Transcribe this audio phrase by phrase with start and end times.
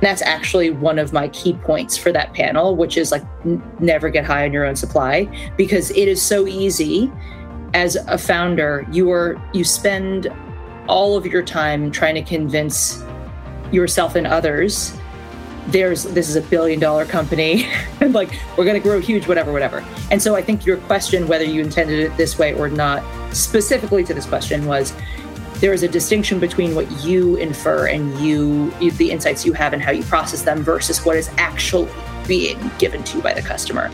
[0.00, 4.10] That's actually one of my key points for that panel, which is like n- never
[4.10, 5.24] get high on your own supply
[5.56, 7.10] because it is so easy
[7.74, 8.86] as a founder.
[8.92, 10.32] You are you spend
[10.88, 13.02] all of your time trying to convince
[13.70, 14.96] yourself and others
[15.68, 17.68] there's this is a billion dollar company
[18.00, 21.28] and like we're going to grow huge whatever whatever and so i think your question
[21.28, 23.02] whether you intended it this way or not
[23.34, 24.94] specifically to this question was
[25.60, 29.82] there is a distinction between what you infer and you, the insights you have and
[29.82, 31.90] how you process them versus what is actually
[32.28, 33.90] being given to you by the customer.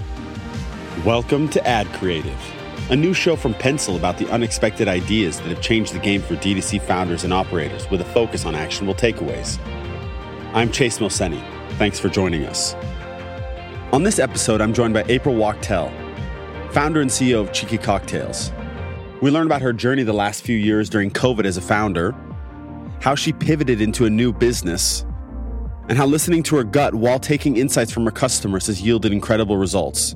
[1.06, 2.38] Welcome to Ad Creative,
[2.90, 6.36] a new show from Pencil about the unexpected ideas that have changed the game for
[6.36, 9.58] D2C founders and operators with a focus on actionable takeaways.
[10.52, 11.42] I'm Chase Milseni.
[11.78, 12.74] Thanks for joining us.
[13.90, 15.90] On this episode, I'm joined by April Wachtel,
[16.72, 18.52] founder and CEO of Cheeky Cocktails.
[19.24, 22.14] We learn about her journey the last few years during COVID as a founder,
[23.00, 25.06] how she pivoted into a new business,
[25.88, 29.56] and how listening to her gut while taking insights from her customers has yielded incredible
[29.56, 30.14] results.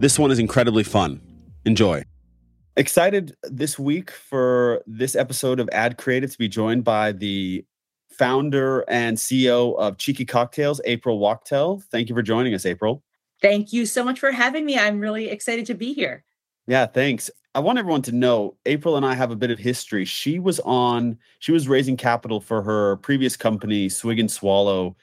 [0.00, 1.22] This one is incredibly fun.
[1.64, 2.02] Enjoy.
[2.76, 7.64] Excited this week for this episode of Ad Creative to be joined by the
[8.10, 11.82] founder and CEO of Cheeky Cocktails, April Wachtel.
[11.90, 13.02] Thank you for joining us, April.
[13.40, 14.78] Thank you so much for having me.
[14.78, 16.22] I'm really excited to be here.
[16.66, 17.30] Yeah, thanks.
[17.56, 20.04] I want everyone to know April and I have a bit of history.
[20.04, 24.94] She was on, she was raising capital for her previous company, Swig and Swallow.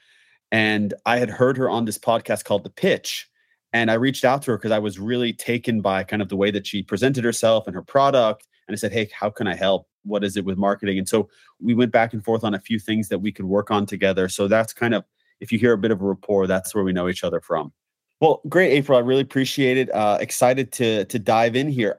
[0.52, 3.28] And I had heard her on this podcast called The Pitch.
[3.72, 6.36] And I reached out to her because I was really taken by kind of the
[6.36, 8.46] way that she presented herself and her product.
[8.68, 9.88] And I said, Hey, how can I help?
[10.04, 10.96] What is it with marketing?
[10.98, 11.28] And so
[11.60, 14.28] we went back and forth on a few things that we could work on together.
[14.28, 15.02] So that's kind of,
[15.40, 17.72] if you hear a bit of a rapport, that's where we know each other from.
[18.20, 18.96] Well, great, April.
[18.96, 19.92] I really appreciate it.
[19.92, 21.98] Uh, excited to to dive in here.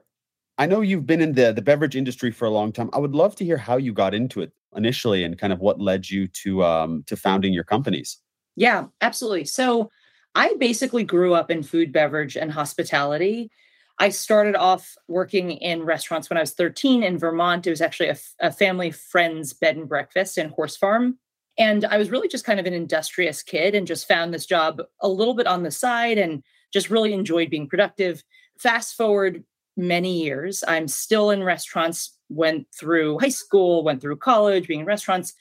[0.58, 2.90] I know you've been in the the beverage industry for a long time.
[2.92, 5.80] I would love to hear how you got into it initially and kind of what
[5.80, 8.18] led you to um, to founding your companies.
[8.56, 9.44] Yeah, absolutely.
[9.44, 9.90] So
[10.34, 13.50] I basically grew up in food, beverage, and hospitality.
[13.98, 17.66] I started off working in restaurants when I was 13 in Vermont.
[17.66, 21.18] It was actually a, a family friend's bed and breakfast in Horse Farm.
[21.58, 24.82] And I was really just kind of an industrious kid and just found this job
[25.00, 26.42] a little bit on the side and
[26.72, 28.22] just really enjoyed being productive.
[28.58, 29.42] Fast forward
[29.76, 30.64] many years.
[30.66, 35.34] I'm still in restaurants, went through high school, went through college, being in restaurants,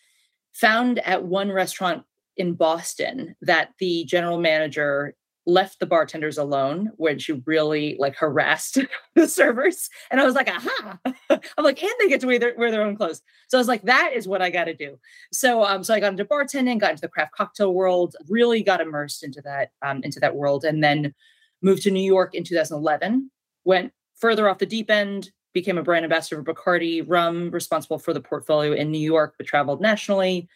[0.53, 2.03] found at one restaurant
[2.37, 5.15] in Boston that the general manager
[5.47, 8.79] left the bartenders alone when she really like harassed
[9.15, 9.89] the servers.
[10.09, 10.99] And I was like, aha.
[11.29, 13.21] I'm like, and they get to wear their, wear their own clothes.
[13.47, 14.97] So I was like, that is what I got to do.
[15.31, 18.81] So um, so I got into bartending, got into the craft cocktail world, really got
[18.81, 21.13] immersed into that, um, into that world, and then
[21.61, 23.29] moved to New York in 2011,
[23.63, 28.13] went further off the deep end, became a brand ambassador for Bacardi rum, responsible for
[28.13, 30.47] the portfolio in New York, but traveled nationally.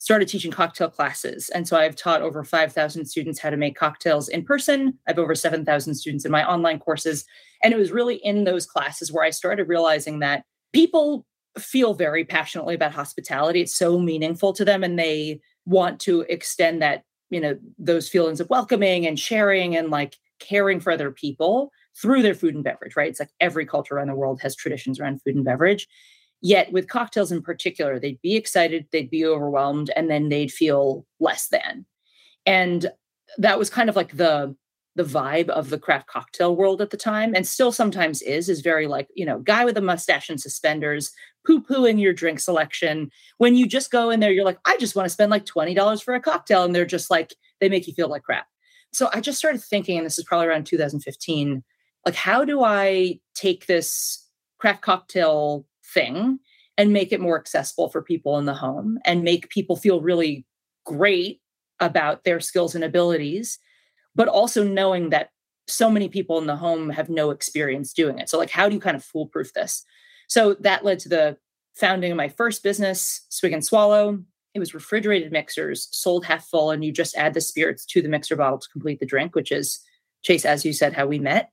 [0.00, 1.48] Started teaching cocktail classes.
[1.48, 4.96] And so I've taught over 5,000 students how to make cocktails in person.
[5.06, 7.24] I have over 7,000 students in my online courses.
[7.64, 11.26] And it was really in those classes where I started realizing that people
[11.58, 13.60] feel very passionately about hospitality.
[13.60, 18.40] It's so meaningful to them and they want to extend that, you know, those feelings
[18.40, 22.96] of welcoming and sharing and like caring for other people through their food and beverage,
[22.96, 23.08] right?
[23.08, 25.88] It's like every culture around the world has traditions around food and beverage.
[26.40, 31.04] Yet with cocktails in particular, they'd be excited, they'd be overwhelmed, and then they'd feel
[31.18, 31.84] less than.
[32.46, 32.90] And
[33.38, 34.54] that was kind of like the
[34.98, 38.62] the vibe of the craft cocktail world at the time and still sometimes is is
[38.62, 41.12] very like you know guy with a mustache and suspenders
[41.46, 45.06] poo-pooing your drink selection when you just go in there you're like i just want
[45.06, 48.08] to spend like $20 for a cocktail and they're just like they make you feel
[48.08, 48.48] like crap
[48.92, 51.62] so i just started thinking and this is probably around 2015
[52.08, 54.26] like how do i take this
[54.58, 56.38] craft cocktail thing
[56.78, 60.46] and make it more accessible for people in the home and make people feel really
[60.86, 61.42] great
[61.80, 63.58] about their skills and abilities
[64.14, 65.28] but also knowing that
[65.66, 68.30] so many people in the home have no experience doing it?
[68.30, 69.84] So like how do you kind of foolproof this?
[70.28, 71.36] So that led to the
[71.74, 74.18] founding of my first business swig and swallow.
[74.54, 78.08] It was refrigerated mixers sold half full and you just add the spirits to the
[78.08, 79.78] mixer bottle to complete the drink which is
[80.22, 81.50] chase as you said how we met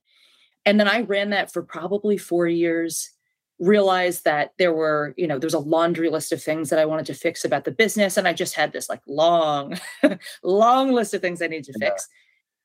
[0.66, 3.10] and then I ran that for probably four years,
[3.58, 7.06] realized that there were, you know, there's a laundry list of things that I wanted
[7.06, 8.16] to fix about the business.
[8.16, 9.78] And I just had this like long,
[10.42, 11.90] long list of things I needed to yeah.
[11.90, 12.08] fix.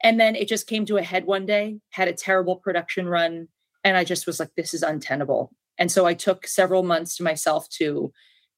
[0.04, 3.48] And then it just came to a head one day, had a terrible production run.
[3.84, 5.52] And I just was like, this is untenable.
[5.78, 8.12] And so I took several months to myself to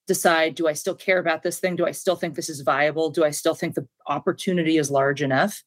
[0.07, 1.75] decide do I still care about this thing?
[1.75, 3.09] Do I still think this is viable?
[3.09, 5.63] Do I still think the opportunity is large enough?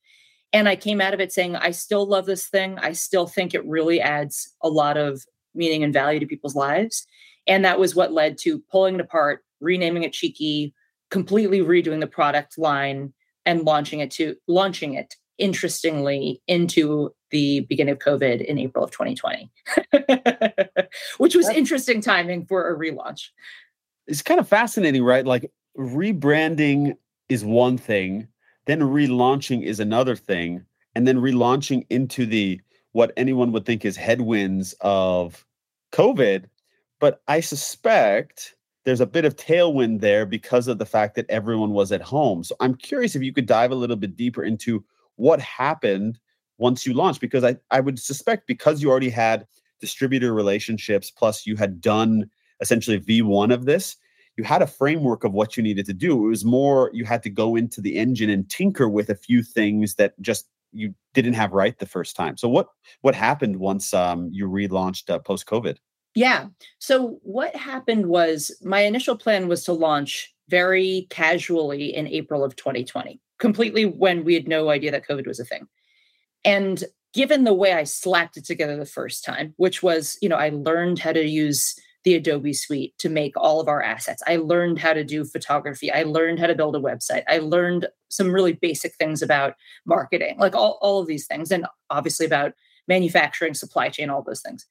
[0.56, 2.78] And I came out of it saying, I still love this thing.
[2.78, 5.22] I still think it really adds a lot of
[5.54, 7.06] meaning and value to people's lives.
[7.46, 10.72] And that was what led to pulling it apart, renaming it Cheeky,
[11.10, 13.12] completely redoing the product line,
[13.44, 18.90] and launching it to launching it interestingly into the beginning of COVID in April of
[18.90, 19.52] 2020,
[21.18, 23.28] which was interesting timing for a relaunch.
[24.06, 25.26] It's kind of fascinating, right?
[25.26, 26.94] Like rebranding
[27.28, 28.28] is one thing,
[28.66, 30.64] then relaunching is another thing,
[30.94, 32.60] and then relaunching into the
[32.92, 35.44] what anyone would think is headwinds of
[35.92, 36.44] COVID.
[36.98, 38.54] But I suspect
[38.84, 42.44] there's a bit of tailwind there because of the fact that everyone was at home.
[42.44, 44.84] So I'm curious if you could dive a little bit deeper into
[45.16, 46.18] what happened
[46.58, 49.46] once you launched because I, I would suspect because you already had
[49.80, 52.30] distributor relationships plus you had done
[52.60, 53.96] essentially v1 of this
[54.36, 56.26] you had a framework of what you needed to do.
[56.26, 59.42] It was more you had to go into the engine and tinker with a few
[59.42, 62.36] things that just you didn't have right the first time.
[62.36, 62.68] So what
[63.00, 65.78] what happened once um, you relaunched uh, post covid
[66.16, 66.46] yeah.
[66.78, 72.56] So what happened was my initial plan was to launch very casually in april of
[72.56, 75.68] 2020 completely when we had no idea that covid was a thing.
[76.44, 80.36] And given the way I slapped it together the first time, which was, you know,
[80.36, 81.74] I learned how to use
[82.06, 84.22] the Adobe suite to make all of our assets.
[84.28, 85.90] I learned how to do photography.
[85.90, 87.24] I learned how to build a website.
[87.26, 89.54] I learned some really basic things about
[89.86, 92.52] marketing, like all, all of these things, and obviously about
[92.86, 94.66] manufacturing, supply chain, all those things.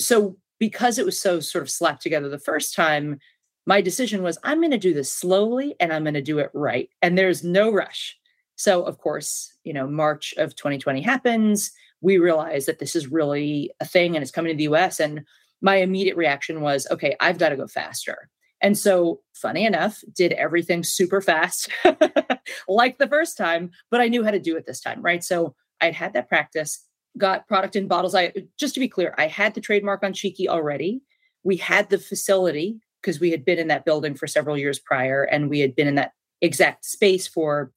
[0.00, 3.18] So, because it was so sort of slapped together the first time,
[3.66, 6.50] my decision was I'm going to do this slowly and I'm going to do it
[6.54, 6.88] right.
[7.02, 8.16] And there's no rush.
[8.56, 11.70] So, of course, you know, March of 2020 happens.
[12.00, 15.00] We realize that this is really a thing and it's coming to the US.
[15.00, 15.26] And
[15.60, 18.28] my immediate reaction was, okay, I've got to go faster.
[18.60, 21.68] And so, funny enough, did everything super fast,
[22.68, 25.22] like the first time, but I knew how to do it this time, right?
[25.22, 26.84] So, I'd had that practice,
[27.16, 28.14] got product in bottles.
[28.14, 31.02] I just to be clear, I had the trademark on Cheeky already.
[31.44, 35.22] We had the facility because we had been in that building for several years prior,
[35.22, 37.72] and we had been in that exact space for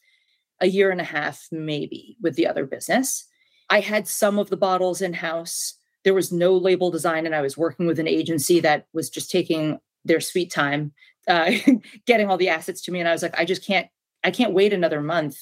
[0.59, 3.27] a year and a half, maybe, with the other business.
[3.69, 5.75] I had some of the bottles in house.
[6.03, 9.29] There was no label design, and I was working with an agency that was just
[9.29, 10.93] taking their sweet time,
[11.27, 11.51] uh,
[12.07, 12.99] getting all the assets to me.
[12.99, 13.87] And I was like, I just can't,
[14.23, 15.37] I can't wait another month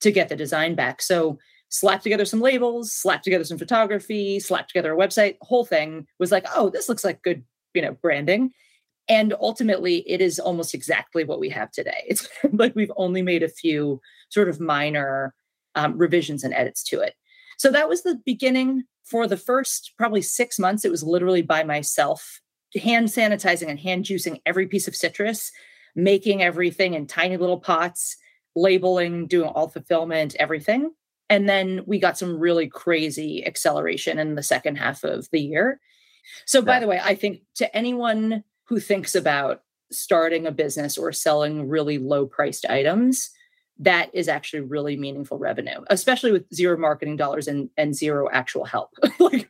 [0.00, 1.00] to get the design back.
[1.00, 1.38] So
[1.68, 5.36] slapped together some labels, slapped together some photography, slapped together a website.
[5.40, 7.44] Whole thing was like, oh, this looks like good,
[7.74, 8.52] you know, branding.
[9.08, 12.04] And ultimately, it is almost exactly what we have today.
[12.08, 14.00] It's like we've only made a few
[14.30, 15.34] sort of minor
[15.74, 17.14] um, revisions and edits to it.
[17.56, 18.84] So that was the beginning.
[19.04, 22.40] For the first probably six months, it was literally by myself,
[22.74, 25.52] hand sanitizing and hand juicing every piece of citrus,
[25.94, 28.16] making everything in tiny little pots,
[28.56, 30.90] labeling, doing all fulfillment, everything.
[31.28, 35.80] And then we got some really crazy acceleration in the second half of the year.
[36.44, 39.62] So, by the way, I think to anyone who thinks about
[39.92, 43.30] starting a business or selling really low priced items,
[43.78, 48.64] that is actually really meaningful revenue, especially with zero marketing dollars and, and zero actual
[48.64, 48.90] help.
[49.20, 49.48] like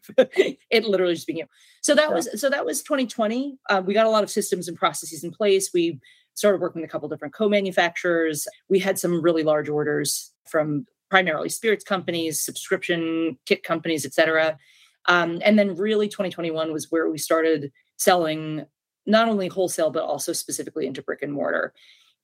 [0.70, 1.46] it literally just being you.
[1.80, 2.14] So that yeah.
[2.14, 3.56] was so that was 2020.
[3.70, 5.70] Uh, we got a lot of systems and processes in place.
[5.72, 6.00] We
[6.34, 8.46] started working with a couple different co-manufacturers.
[8.68, 14.58] We had some really large orders from primarily spirits companies, subscription kit companies, et cetera.
[15.06, 18.66] Um, and then really 2021 was where we started selling
[19.06, 21.72] not only wholesale but also specifically into brick and mortar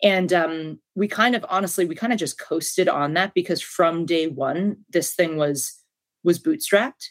[0.02, 4.04] and um, we kind of honestly we kind of just coasted on that because from
[4.04, 5.78] day one this thing was
[6.24, 7.10] was bootstrapped.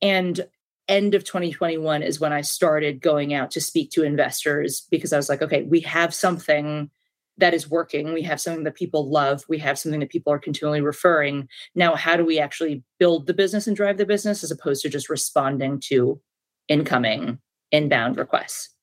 [0.00, 0.46] And
[0.88, 5.18] end of 2021 is when i started going out to speak to investors because i
[5.18, 6.90] was like okay we have something
[7.38, 8.12] that is working.
[8.12, 9.44] We have something that people love.
[9.48, 11.48] We have something that people are continually referring.
[11.74, 14.88] Now how do we actually build the business and drive the business as opposed to
[14.88, 16.20] just responding to
[16.68, 17.38] incoming
[17.70, 18.74] inbound requests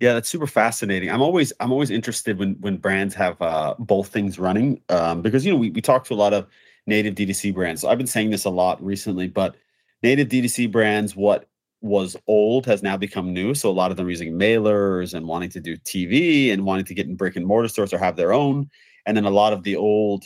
[0.00, 1.10] yeah, that's super fascinating.
[1.10, 5.44] I'm always I'm always interested when when brands have uh, both things running um, because
[5.44, 6.46] you know we we talk to a lot of
[6.86, 7.80] native DTC brands.
[7.80, 9.56] So I've been saying this a lot recently, but
[10.02, 11.48] native DTC brands, what
[11.80, 13.54] was old has now become new.
[13.54, 16.84] So a lot of them are using mailers and wanting to do TV and wanting
[16.86, 18.68] to get in brick and mortar stores or have their own.
[19.06, 20.24] And then a lot of the old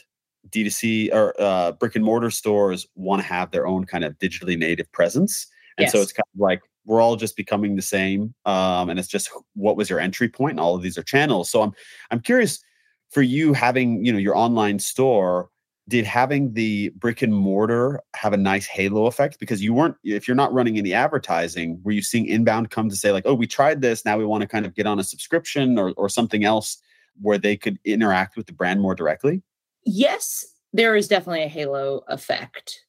[0.49, 4.59] DTC or uh, brick and mortar stores want to have their own kind of digitally
[4.59, 5.47] native presence.
[5.79, 5.93] And yes.
[5.93, 9.31] so it's kind of like we're all just becoming the same um, and it's just
[9.55, 10.53] what was your entry point?
[10.53, 11.51] and all of these are channels.
[11.51, 11.73] So i'm
[12.11, 12.62] i'm curious
[13.11, 15.49] for you having you know your online store
[15.89, 19.41] did having the brick and mortar have a nice halo effect?
[19.41, 22.97] Because you weren't if you're not running any advertising were you seeing inbound come to
[22.97, 25.05] say like oh we tried this now we want to kind of get on a
[25.05, 26.79] subscription or, or something else
[27.21, 29.43] where they could interact with the brand more directly?
[29.85, 32.85] Yes there is definitely a halo effect.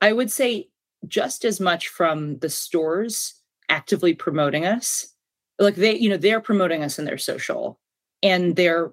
[0.00, 0.68] I would say
[1.06, 3.34] just as much from the stores
[3.68, 5.08] actively promoting us
[5.58, 7.80] like they you know they're promoting us in their social
[8.22, 8.92] and they're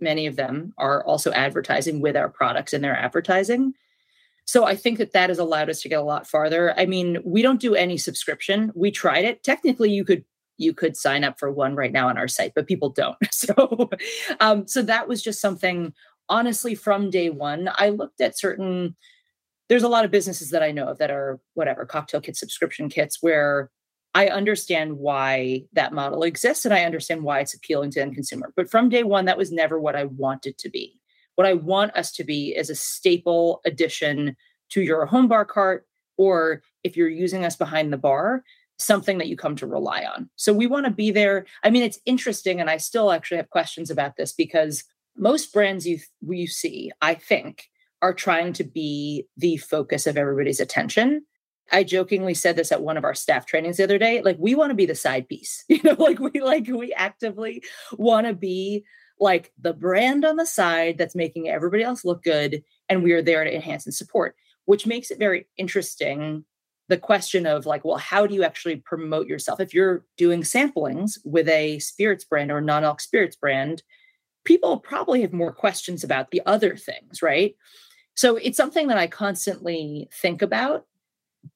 [0.00, 3.74] many of them are also advertising with our products in their advertising.
[4.46, 6.78] So I think that that has allowed us to get a lot farther.
[6.78, 8.72] I mean, we don't do any subscription.
[8.74, 9.42] We tried it.
[9.42, 10.24] Technically, you could
[10.56, 13.16] you could sign up for one right now on our site, but people don't.
[13.32, 13.88] So,
[14.40, 15.94] um, so that was just something.
[16.28, 18.96] Honestly, from day one, I looked at certain.
[19.70, 22.88] There's a lot of businesses that I know of that are whatever cocktail kit subscription
[22.88, 23.70] kits where
[24.14, 28.52] I understand why that model exists and I understand why it's appealing to end consumer.
[28.56, 30.98] But from day one, that was never what I wanted to be.
[31.36, 34.36] What I want us to be is a staple addition
[34.70, 35.86] to your home bar cart,
[36.16, 38.42] or if you're using us behind the bar,
[38.78, 40.28] something that you come to rely on.
[40.34, 41.46] So we want to be there.
[41.62, 44.82] I mean, it's interesting, and I still actually have questions about this because
[45.16, 47.68] most brands you you see, I think,
[48.02, 51.24] are trying to be the focus of everybody's attention.
[51.72, 54.22] I jokingly said this at one of our staff trainings the other day.
[54.22, 57.62] Like, we want to be the side piece, you know, like we like we actively
[57.92, 58.84] want to be
[59.18, 63.22] like the brand on the side that's making everybody else look good, and we are
[63.22, 66.44] there to enhance and support, which makes it very interesting
[66.90, 69.60] the question of like, well, how do you actually promote yourself?
[69.60, 73.82] If you're doing samplings with a spirits brand or non alc spirits brand,
[74.44, 77.54] people probably have more questions about the other things, right?
[78.20, 80.84] So it's something that I constantly think about.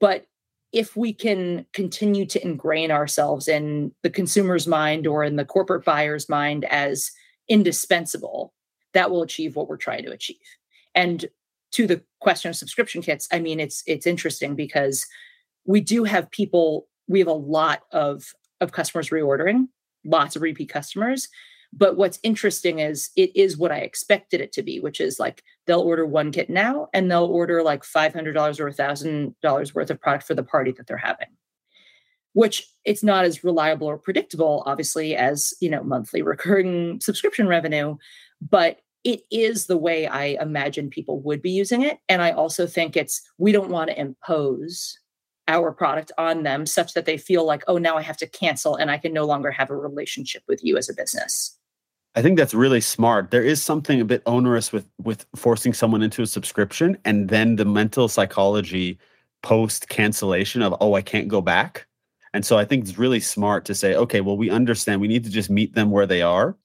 [0.00, 0.24] But
[0.72, 5.84] if we can continue to ingrain ourselves in the consumer's mind or in the corporate
[5.84, 7.10] buyer's mind as
[7.50, 8.54] indispensable,
[8.94, 10.38] that will achieve what we're trying to achieve.
[10.94, 11.26] And
[11.72, 15.04] to the question of subscription kits, I mean, it's it's interesting because
[15.66, 16.88] we do have people.
[17.08, 19.68] We have a lot of of customers reordering,
[20.02, 21.28] lots of repeat customers.
[21.76, 25.42] But what's interesting is it is what I expected it to be, which is like
[25.66, 28.14] they'll order one kit now and they'll order like $500
[28.60, 31.28] or $1,000 worth of product for the party that they're having,
[32.32, 37.96] which it's not as reliable or predictable, obviously, as, you know, monthly recurring subscription revenue.
[38.40, 41.98] But it is the way I imagine people would be using it.
[42.08, 44.98] And I also think it's, we don't want to impose
[45.48, 48.76] our product on them such that they feel like, oh, now I have to cancel
[48.76, 51.58] and I can no longer have a relationship with you as a business.
[52.14, 53.30] I think that's really smart.
[53.30, 57.56] There is something a bit onerous with with forcing someone into a subscription and then
[57.56, 58.98] the mental psychology
[59.42, 61.86] post cancellation of oh I can't go back.
[62.32, 65.24] And so I think it's really smart to say okay, well we understand we need
[65.24, 66.56] to just meet them where they are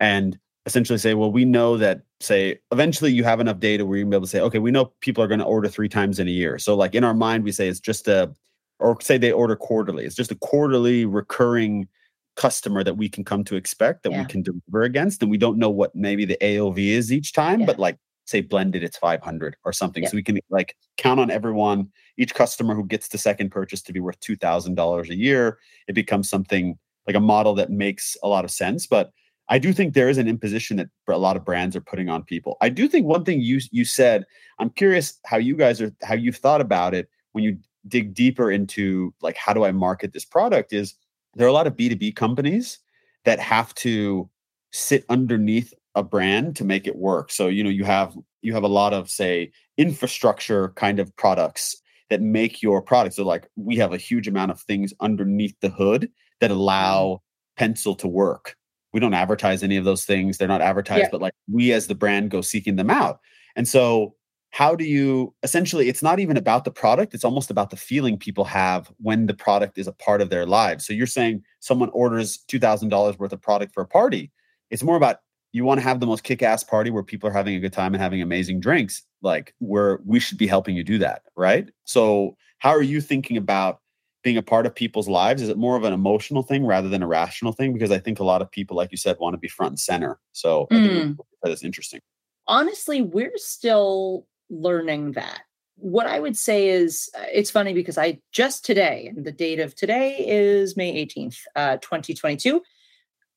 [0.00, 4.04] and essentially say, well, we know that, say, eventually you have enough data where you
[4.04, 6.18] can be able to say, okay, we know people are going to order three times
[6.18, 6.58] in a year.
[6.58, 8.32] So, like in our mind, we say it's just a,
[8.78, 10.04] or say they order quarterly.
[10.04, 11.88] It's just a quarterly recurring
[12.36, 14.20] customer that we can come to expect that yeah.
[14.20, 15.22] we can deliver against.
[15.22, 17.66] And we don't know what maybe the AOV is each time, yeah.
[17.66, 20.02] but like say blended, it's 500 or something.
[20.02, 20.08] Yeah.
[20.08, 23.92] So we can like count on everyone, each customer who gets the second purchase to
[23.92, 25.58] be worth $2,000 a year.
[25.88, 28.86] It becomes something like a model that makes a lot of sense.
[28.86, 29.10] But
[29.48, 32.22] I do think there is an imposition that a lot of brands are putting on
[32.22, 32.56] people.
[32.60, 34.24] I do think one thing you you said,
[34.58, 37.58] I'm curious how you guys are how you've thought about it when you
[37.88, 40.94] dig deeper into like how do I market this product is
[41.34, 42.78] there are a lot of B2B companies
[43.24, 44.28] that have to
[44.72, 47.30] sit underneath a brand to make it work.
[47.30, 51.80] So, you know, you have you have a lot of say infrastructure kind of products
[52.10, 53.14] that make your product.
[53.14, 56.10] So like we have a huge amount of things underneath the hood
[56.40, 56.58] that mm-hmm.
[56.58, 57.22] allow
[57.56, 58.56] pencil to work
[58.92, 61.08] we don't advertise any of those things they're not advertised yeah.
[61.10, 63.20] but like we as the brand go seeking them out
[63.56, 64.14] and so
[64.52, 68.16] how do you essentially it's not even about the product it's almost about the feeling
[68.16, 71.90] people have when the product is a part of their lives so you're saying someone
[71.90, 74.30] orders $2000 worth of product for a party
[74.70, 75.16] it's more about
[75.54, 77.92] you want to have the most kick-ass party where people are having a good time
[77.92, 82.36] and having amazing drinks like where we should be helping you do that right so
[82.58, 83.80] how are you thinking about
[84.22, 85.42] being a part of people's lives?
[85.42, 87.72] Is it more of an emotional thing rather than a rational thing?
[87.72, 89.80] Because I think a lot of people, like you said, want to be front and
[89.80, 90.20] center.
[90.30, 90.84] So mm.
[90.84, 92.00] I think that is interesting.
[92.46, 95.42] Honestly, we're still learning that.
[95.76, 99.58] What I would say is uh, it's funny because I just today, and the date
[99.58, 102.62] of today is May 18th, uh, 2022.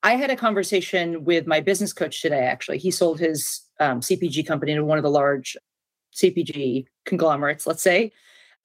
[0.04, 2.78] I had a conversation with my business coach today, actually.
[2.78, 5.58] He sold his um, CPG company to one of the large
[6.14, 8.12] CPG conglomerates, let's say,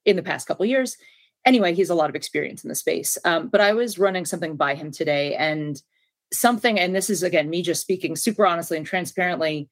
[0.04, 0.96] in the past couple years
[1.44, 3.18] anyway, he's a lot of experience in the space.
[3.24, 5.80] Um, but I was running something by him today, and
[6.32, 9.68] something, and this is again me just speaking super honestly and transparently.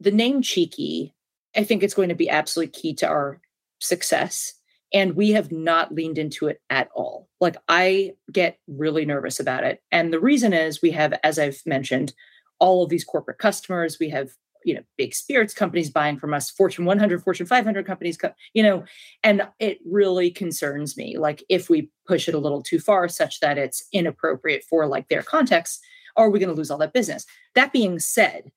[0.00, 1.14] The name Cheeky,
[1.58, 3.40] I think it's going to be absolutely key to our
[3.80, 4.54] success.
[4.94, 7.28] And we have not leaned into it at all.
[7.40, 9.82] Like, I get really nervous about it.
[9.90, 12.14] And the reason is we have, as I've mentioned,
[12.60, 13.98] all of these corporate customers.
[13.98, 14.30] We have
[14.64, 18.18] you know big spirits companies buying from us fortune 100 fortune 500 companies
[18.54, 18.82] you know
[19.22, 23.38] and it really concerns me like if we push it a little too far such
[23.38, 25.80] that it's inappropriate for like their context
[26.16, 27.24] are we going to lose all that business
[27.54, 28.50] that being said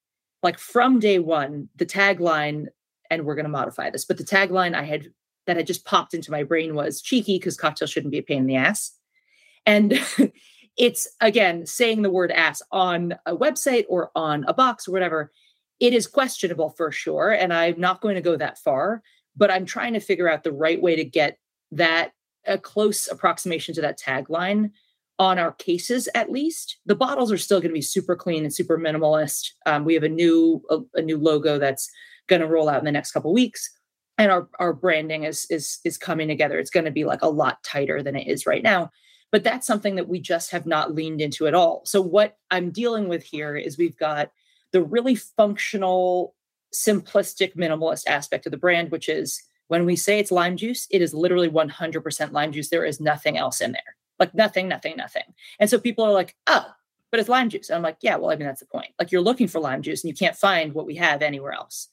[0.44, 2.68] like from day one, the tagline,
[3.12, 5.08] and we're going to modify this, but the tagline I had
[5.46, 8.40] that had just popped into my brain was cheeky because cocktail shouldn't be a pain
[8.40, 8.94] in the ass.
[9.66, 10.00] And
[10.78, 15.32] it's again saying the word ass on a website or on a box or whatever.
[15.80, 17.32] It is questionable for sure.
[17.32, 19.02] And I'm not going to go that far,
[19.36, 21.38] but I'm trying to figure out the right way to get
[21.72, 22.14] that
[22.48, 24.72] a close approximation to that tagline
[25.20, 28.52] on our cases at least the bottles are still going to be super clean and
[28.52, 31.92] super minimalist um, we have a new a, a new logo that's
[32.32, 33.70] going to roll out in the next couple weeks
[34.18, 37.30] and our our branding is is is coming together it's going to be like a
[37.30, 38.90] lot tighter than it is right now
[39.32, 42.72] but that's something that we just have not leaned into at all so what i'm
[42.72, 44.32] dealing with here is we've got
[44.72, 46.34] the really functional
[46.74, 51.02] simplistic minimalist aspect of the brand which is when we say it's lime juice it
[51.02, 55.24] is literally 100% lime juice there is nothing else in there like nothing, nothing, nothing.
[55.60, 56.68] And so people are like, oh,
[57.10, 57.70] but it's lime juice.
[57.70, 58.92] And I'm like, yeah, well, I mean, that's the point.
[59.00, 61.90] Like you're looking for lime juice and you can't find what we have anywhere else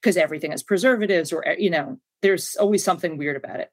[0.00, 3.70] because everything has preservatives or, eh, you know, there's always something weird about it.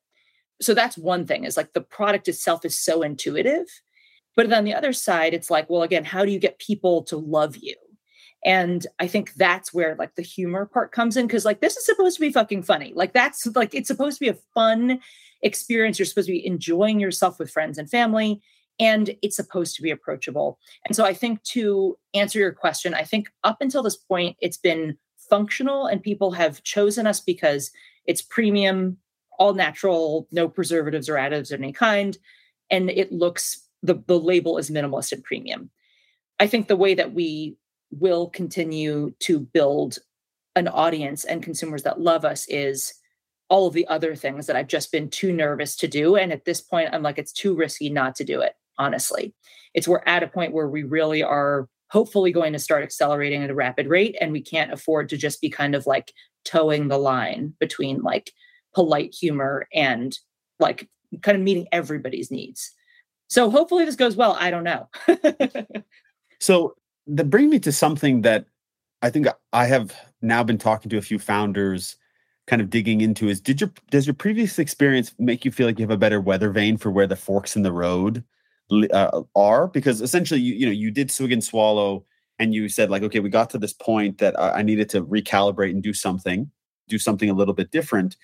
[0.62, 3.68] So that's one thing is like the product itself is so intuitive.
[4.36, 7.18] But on the other side, it's like, well, again, how do you get people to
[7.18, 7.76] love you?
[8.46, 11.86] And I think that's where like the humor part comes in because like this is
[11.86, 12.94] supposed to be fucking funny.
[12.96, 15.00] Like that's like it's supposed to be a fun
[15.42, 15.98] experience.
[15.98, 18.42] You're supposed to be enjoying yourself with friends and family,
[18.80, 20.60] and it's supposed to be approachable.
[20.86, 24.58] And so I think to answer your question, I think up until this point, it's
[24.58, 24.98] been
[25.30, 27.72] functional and people have chosen us because
[28.06, 28.98] it's premium,
[29.40, 32.18] all natural, no preservatives or additives of any kind.
[32.70, 35.70] And it looks, the, the label is minimalist and premium.
[36.40, 37.58] I think the way that we
[37.92, 39.98] will continue to build
[40.56, 42.94] an audience and consumers that love us is
[43.50, 46.16] all of the other things that I've just been too nervous to do.
[46.16, 49.34] And at this point, I'm like, it's too risky not to do it, honestly.
[49.74, 53.50] It's we're at a point where we really are hopefully going to start accelerating at
[53.50, 54.18] a rapid rate.
[54.20, 56.14] And we can't afford to just be kind of like
[56.46, 58.32] toeing the line between like
[58.74, 60.18] polite humor and
[60.60, 60.90] like
[61.22, 62.72] kind of meeting everybody's needs.
[63.28, 64.36] So hopefully this goes well.
[64.40, 64.90] I don't know.
[66.40, 66.76] so
[67.08, 68.46] that brings me to something that
[69.02, 71.96] I think I have now been talking to a few founders
[72.48, 75.78] kind of digging into is did your does your previous experience make you feel like
[75.78, 78.24] you have a better weather vane for where the forks in the road
[78.72, 82.06] uh, are because essentially you you know you did swig and swallow
[82.40, 85.04] and you said like okay we got to this point that I, I needed to
[85.04, 86.52] recalibrate and do something
[86.88, 88.16] do something a little bit different.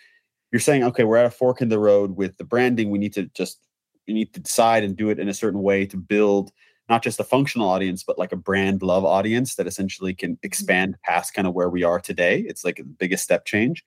[0.51, 2.89] You're saying okay we're at a fork in the road with the branding.
[2.91, 3.59] We need to just
[4.07, 6.51] we need to decide and do it in a certain way to build
[6.89, 10.45] not just a functional audience but like a brand love audience that essentially can mm-hmm.
[10.45, 12.43] expand past kind of where we are today.
[12.47, 13.83] It's like the biggest step change.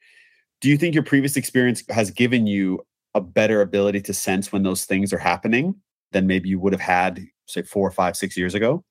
[0.61, 4.63] Do you think your previous experience has given you a better ability to sense when
[4.63, 5.75] those things are happening
[6.13, 8.85] than maybe you would have had say four five six years ago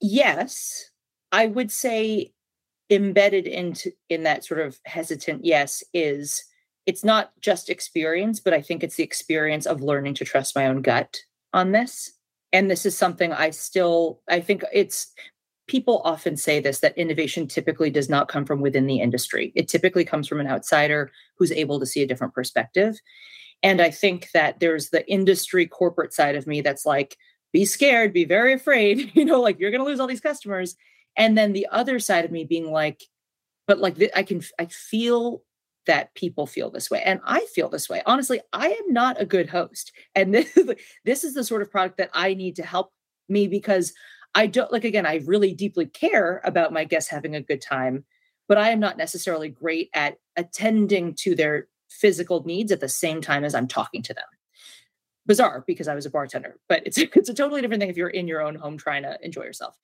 [0.00, 0.90] yes
[1.32, 2.32] i would say
[2.90, 6.44] embedded into in that sort of hesitant yes is
[6.86, 10.66] it's not just experience but i think it's the experience of learning to trust my
[10.66, 11.18] own gut
[11.52, 12.12] on this
[12.52, 15.12] and this is something i still i think it's
[15.70, 19.52] people often say this that innovation typically does not come from within the industry.
[19.54, 22.98] It typically comes from an outsider who's able to see a different perspective.
[23.62, 27.16] And I think that there's the industry corporate side of me that's like,
[27.52, 30.76] be scared, be very afraid, you know, like you're going to lose all these customers.
[31.16, 33.02] And then the other side of me being like,
[33.66, 35.42] but like I can, I feel
[35.86, 39.24] that people feel this way and i feel this way honestly i am not a
[39.24, 40.54] good host and this,
[41.06, 42.92] this is the sort of product that i need to help
[43.30, 43.94] me because
[44.34, 48.04] I don't like again, I really deeply care about my guests having a good time,
[48.48, 53.20] but I am not necessarily great at attending to their physical needs at the same
[53.20, 54.24] time as I'm talking to them.
[55.26, 58.08] Bizarre because I was a bartender, but it's it's a totally different thing if you're
[58.08, 59.76] in your own home trying to enjoy yourself.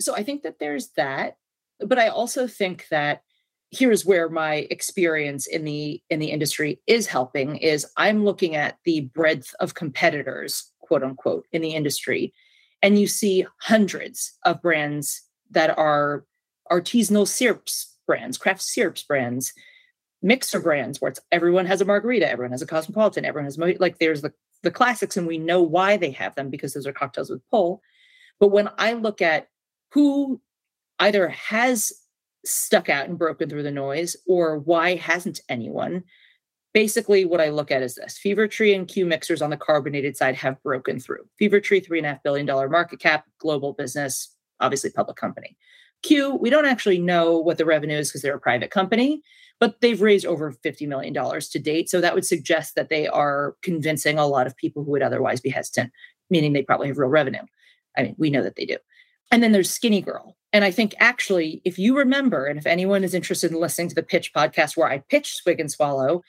[0.00, 1.36] So I think that there's that,
[1.80, 3.22] but I also think that
[3.70, 8.78] here's where my experience in the in the industry is helping is I'm looking at
[8.84, 12.32] the breadth of competitors, quote unquote, in the industry
[12.82, 16.24] and you see hundreds of brands that are
[16.70, 19.52] artisanal syrups brands, craft syrups brands,
[20.22, 23.98] mixer brands where it's everyone has a margarita, everyone has a cosmopolitan, everyone has like
[23.98, 24.32] there's the
[24.62, 27.82] the classics, and we know why they have them because those are cocktails with pull.
[28.38, 29.48] But when I look at
[29.92, 30.40] who
[30.98, 31.92] either has
[32.44, 36.04] stuck out and broken through the noise or why hasn't anyone
[36.72, 40.16] basically what I look at is this Fever Tree and Q mixers on the carbonated
[40.16, 41.24] side have broken through.
[41.38, 45.56] Fever Tree, three and a half billion dollar market cap, global business, obviously public company.
[46.02, 49.22] Q, we don't actually know what the revenue is because they're a private company,
[49.62, 51.88] but they've raised over $50 million to date.
[51.88, 55.40] So that would suggest that they are convincing a lot of people who would otherwise
[55.40, 55.92] be hesitant,
[56.30, 57.42] meaning they probably have real revenue.
[57.96, 58.78] I mean, we know that they do.
[59.30, 63.04] And then there's Skinny Girl, And I think actually, if you remember, and if anyone
[63.04, 66.22] is interested in listening to the pitch podcast where I pitched Swig and Swallow,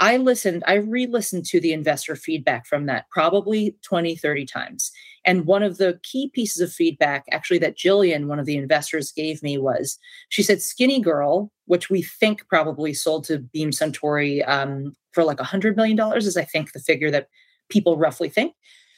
[0.00, 4.90] I listened, I re listened to the investor feedback from that probably 20, 30 times.
[5.26, 9.12] And one of the key pieces of feedback, actually, that Jillian, one of the investors,
[9.12, 9.98] gave me was
[10.30, 15.36] she said, Skinny Girl, which we think probably sold to Beam Suntory um, for like
[15.36, 17.28] $100 million, is I think the figure that
[17.68, 18.54] people roughly think.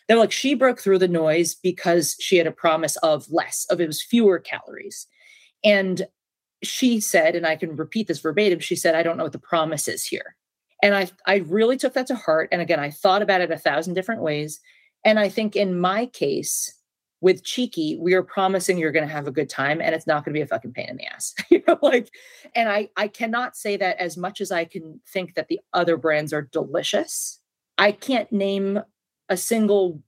[0.07, 3.81] They're like, she broke through the noise because she had a promise of less, of
[3.81, 5.09] it was fewer calories.
[5.65, 6.07] And
[6.63, 9.39] she said, and I can repeat this verbatim, she said, I don't know what the
[9.41, 10.37] promise is here.
[10.83, 12.49] And I, I really took that to heart.
[12.53, 14.61] And again, I thought about it a thousand different ways.
[15.05, 16.75] And I think in my case,
[17.23, 20.25] with Cheeky, we are promising you're going to have a good time and it's not
[20.25, 21.35] going to be a fucking pain in the ass.
[21.51, 22.11] you know, like,
[22.55, 25.97] and I, I cannot say that as much as I can think that the other
[25.97, 27.39] brands are delicious.
[27.79, 28.81] I can't name
[29.29, 30.03] a single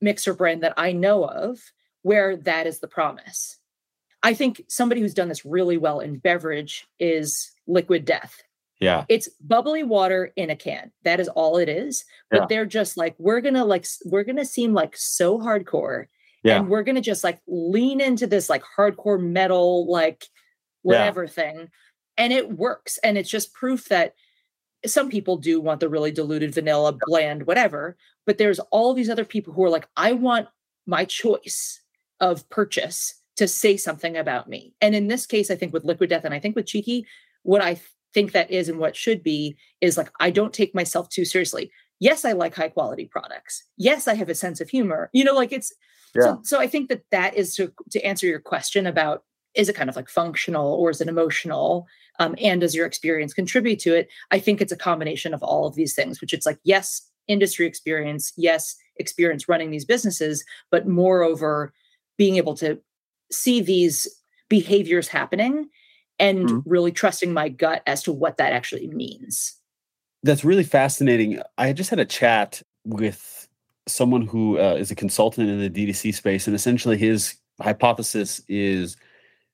[0.00, 1.58] mixer brand that I know of
[2.02, 3.58] where that is the promise.
[4.22, 8.42] I think somebody who's done this really well in beverage is Liquid Death.
[8.80, 9.04] Yeah.
[9.08, 10.90] It's bubbly water in a can.
[11.04, 12.04] That is all it is.
[12.30, 12.46] But yeah.
[12.48, 16.06] they're just like, we're going to like, we're going to seem like so hardcore.
[16.42, 16.56] Yeah.
[16.56, 20.26] And we're going to just like lean into this like hardcore metal, like
[20.82, 21.30] whatever yeah.
[21.30, 21.68] thing.
[22.16, 22.98] And it works.
[23.04, 24.14] And it's just proof that
[24.86, 27.98] some people do want the really diluted vanilla, bland, whatever.
[28.24, 30.48] But there's all these other people who are like, I want
[30.86, 31.82] my choice
[32.18, 34.74] of purchase to say something about me.
[34.80, 37.06] And in this case, I think with Liquid Death and I think with Cheeky,
[37.42, 37.78] what I
[38.14, 41.70] think that is and what should be is like I don't take myself too seriously.
[41.98, 43.64] Yes, I like high quality products.
[43.76, 45.10] Yes, I have a sense of humor.
[45.12, 45.72] You know, like it's
[46.14, 46.22] yeah.
[46.22, 46.40] so.
[46.42, 49.90] So I think that that is to to answer your question about is it kind
[49.90, 51.86] of like functional or is it emotional,
[52.20, 54.08] um, and does your experience contribute to it?
[54.30, 56.20] I think it's a combination of all of these things.
[56.20, 61.72] Which it's like yes, industry experience, yes, experience running these businesses, but moreover,
[62.16, 62.78] being able to
[63.30, 64.06] see these
[64.48, 65.68] behaviors happening
[66.20, 66.70] and mm-hmm.
[66.70, 69.54] really trusting my gut as to what that actually means.
[70.22, 71.40] That's really fascinating.
[71.58, 73.48] I just had a chat with
[73.88, 78.96] someone who uh, is a consultant in the DTC space, and essentially his hypothesis is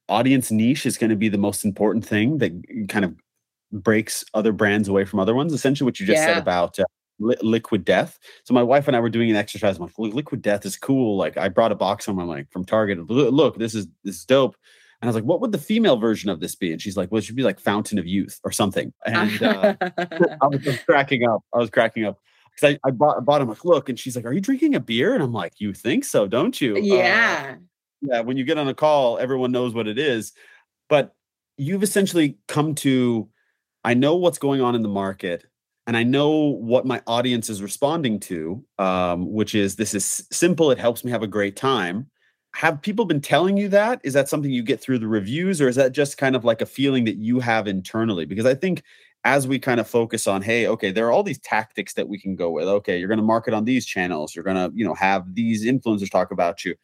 [0.09, 2.53] audience niche is going to be the most important thing that
[2.89, 3.15] kind of
[3.73, 5.53] breaks other brands away from other ones.
[5.53, 6.27] Essentially, what you just yeah.
[6.27, 6.85] said about uh,
[7.21, 8.19] li- liquid death.
[8.43, 9.77] So my wife and I were doing an exercise.
[9.77, 11.17] I'm like, liquid death is cool.
[11.17, 12.19] Like I brought a box home.
[12.19, 13.09] I'm like from Target.
[13.09, 14.57] Look, this is this is dope.
[15.01, 16.73] And I was like, what would the female version of this be?
[16.73, 18.93] And she's like, well, it should be like Fountain of Youth or something.
[19.07, 21.43] And uh, I was just cracking up.
[21.55, 22.19] I was cracking up
[22.51, 24.75] because I, I bought, I bought him like, look, and she's like, are you drinking
[24.75, 25.15] a beer?
[25.15, 26.79] And I'm like, you think so, don't you?
[26.79, 27.57] Yeah.
[27.57, 27.61] Uh,
[28.01, 28.21] yeah.
[28.21, 30.33] When you get on a call, everyone knows what it is.
[30.89, 31.15] But
[31.57, 33.29] you've essentially come to,
[33.85, 35.47] I know what's going on in the market
[35.87, 40.71] and I know what my audience is responding to, um, which is this is simple.
[40.71, 42.11] It helps me have a great time
[42.57, 44.01] have people been telling you that?
[44.03, 46.63] Is that something you get through the reviews, or is that just kind of like
[46.63, 48.25] a feeling that you have internally?
[48.25, 48.83] Because I think
[49.25, 52.19] as we kind of focus on, hey, okay, there are all these tactics that we
[52.19, 52.67] can go with.
[52.67, 54.35] Okay, you're going to market on these channels.
[54.35, 56.75] You're going to, you know, have these influencers talk about you.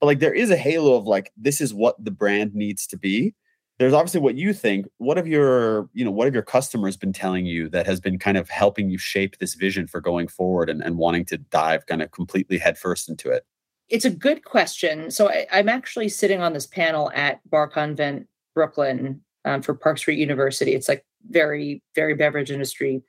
[0.00, 2.98] But like there is a halo of like, this is what the brand needs to
[2.98, 3.34] be.
[3.78, 4.86] There's obviously what you think.
[4.98, 8.18] What have your, you know, what have your customers been telling you that has been
[8.18, 11.86] kind of helping you shape this vision for going forward and, and wanting to dive
[11.86, 13.46] kind of completely headfirst into it?
[13.88, 15.10] It's a good question.
[15.10, 19.98] So I, am actually sitting on this panel at Bar Convent Brooklyn um, for Park
[19.98, 20.74] Street University.
[20.74, 23.02] It's like very, very beverage industry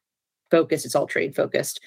[0.52, 0.86] focused.
[0.86, 1.80] It's all trade focused.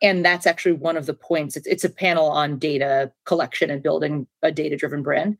[0.00, 1.56] And that's actually one of the points.
[1.56, 5.36] It's, it's a panel on data collection and building a data driven brand.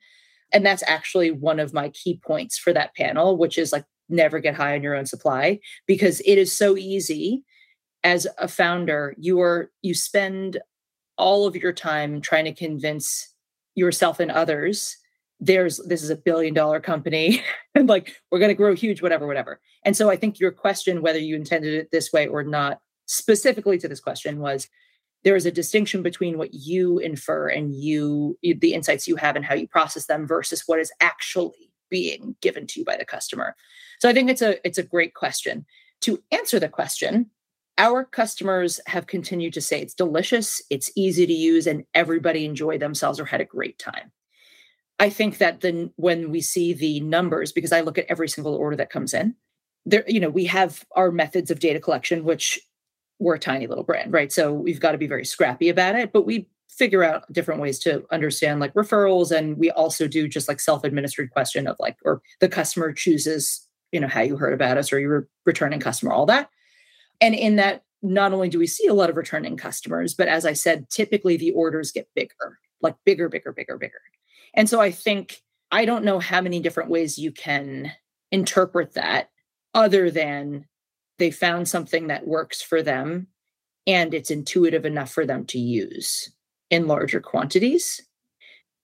[0.53, 4.41] And that's actually one of my key points for that panel, which is like never
[4.41, 7.45] get high on your own supply because it is so easy
[8.05, 10.59] as a founder you are you spend
[11.19, 13.35] all of your time trying to convince
[13.75, 14.97] yourself and others
[15.41, 17.43] there's this is a billion dollar company
[17.75, 19.61] and like we're going to grow huge whatever whatever.
[19.85, 23.79] And so i think your question whether you intended it this way or not specifically
[23.79, 24.69] to this question was
[25.25, 29.45] there is a distinction between what you infer and you the insights you have and
[29.45, 33.57] how you process them versus what is actually being given to you by the customer.
[34.01, 35.67] So i think it's a it's a great question.
[36.03, 37.31] To answer the question
[37.79, 42.81] our customers have continued to say it's delicious, it's easy to use, and everybody enjoyed
[42.81, 44.13] themselves or had a great time.
[44.99, 48.55] I think that then when we see the numbers, because I look at every single
[48.55, 49.37] order that comes in,
[49.87, 52.59] there, you know, we have our methods of data collection, which
[53.21, 54.33] we're a tiny little brand, right?
[54.33, 57.79] So we've got to be very scrappy about it, but we figure out different ways
[57.81, 59.37] to understand like referrals.
[59.37, 64.01] And we also do just like self-administered question of like, or the customer chooses, you
[64.01, 66.51] know, how you heard about us or you're returning customer, all that.
[67.21, 70.47] And in that, not only do we see a lot of returning customers, but as
[70.47, 74.01] I said, typically the orders get bigger, like bigger, bigger, bigger, bigger.
[74.55, 77.93] And so I think I don't know how many different ways you can
[78.31, 79.31] interpret that
[79.75, 80.67] other than
[81.19, 83.27] they found something that works for them
[83.87, 86.31] and it's intuitive enough for them to use
[86.71, 88.03] in larger quantities.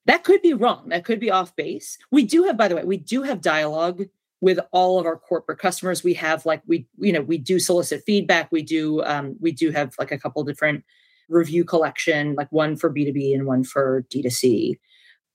[0.07, 0.89] That could be wrong.
[0.89, 1.99] That could be off base.
[2.11, 4.05] We do have, by the way, we do have dialogue
[4.45, 6.05] with all of our corporate customers.
[6.05, 8.53] We have like we, you know, we do solicit feedback.
[8.53, 10.85] We do, um, we do have like a couple different
[11.31, 14.79] review collection, like one for B2B and one for D2C.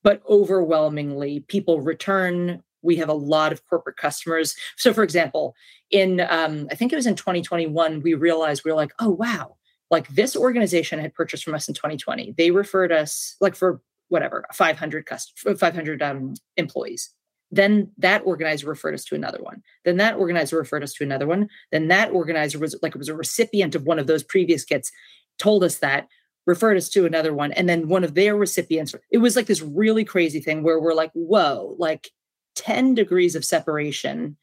[0.03, 2.61] But overwhelmingly, people return.
[2.83, 4.55] We have a lot of corporate customers.
[4.77, 5.55] So, for example,
[5.89, 9.57] in um, I think it was in 2021, we realized we were like, oh wow,
[9.89, 12.35] like this organization had purchased from us in 2020.
[12.37, 17.09] They referred us like for whatever 500 customers, 500 um, employees.
[17.51, 19.63] Then that organizer referred us to another one.
[19.83, 21.49] Then that organizer referred us to another one.
[21.71, 24.91] Then that organizer was like it was a recipient of one of those previous kits,
[25.37, 26.07] told us that,
[26.45, 28.93] referred us to another one, and then one of their recipients.
[29.11, 32.11] It was like this really crazy thing where we're like, whoa, like
[32.55, 34.37] 10 degrees of separation.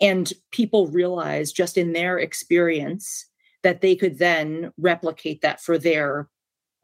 [0.00, 3.26] And people realize just in their experience
[3.62, 6.28] that they could then replicate that for their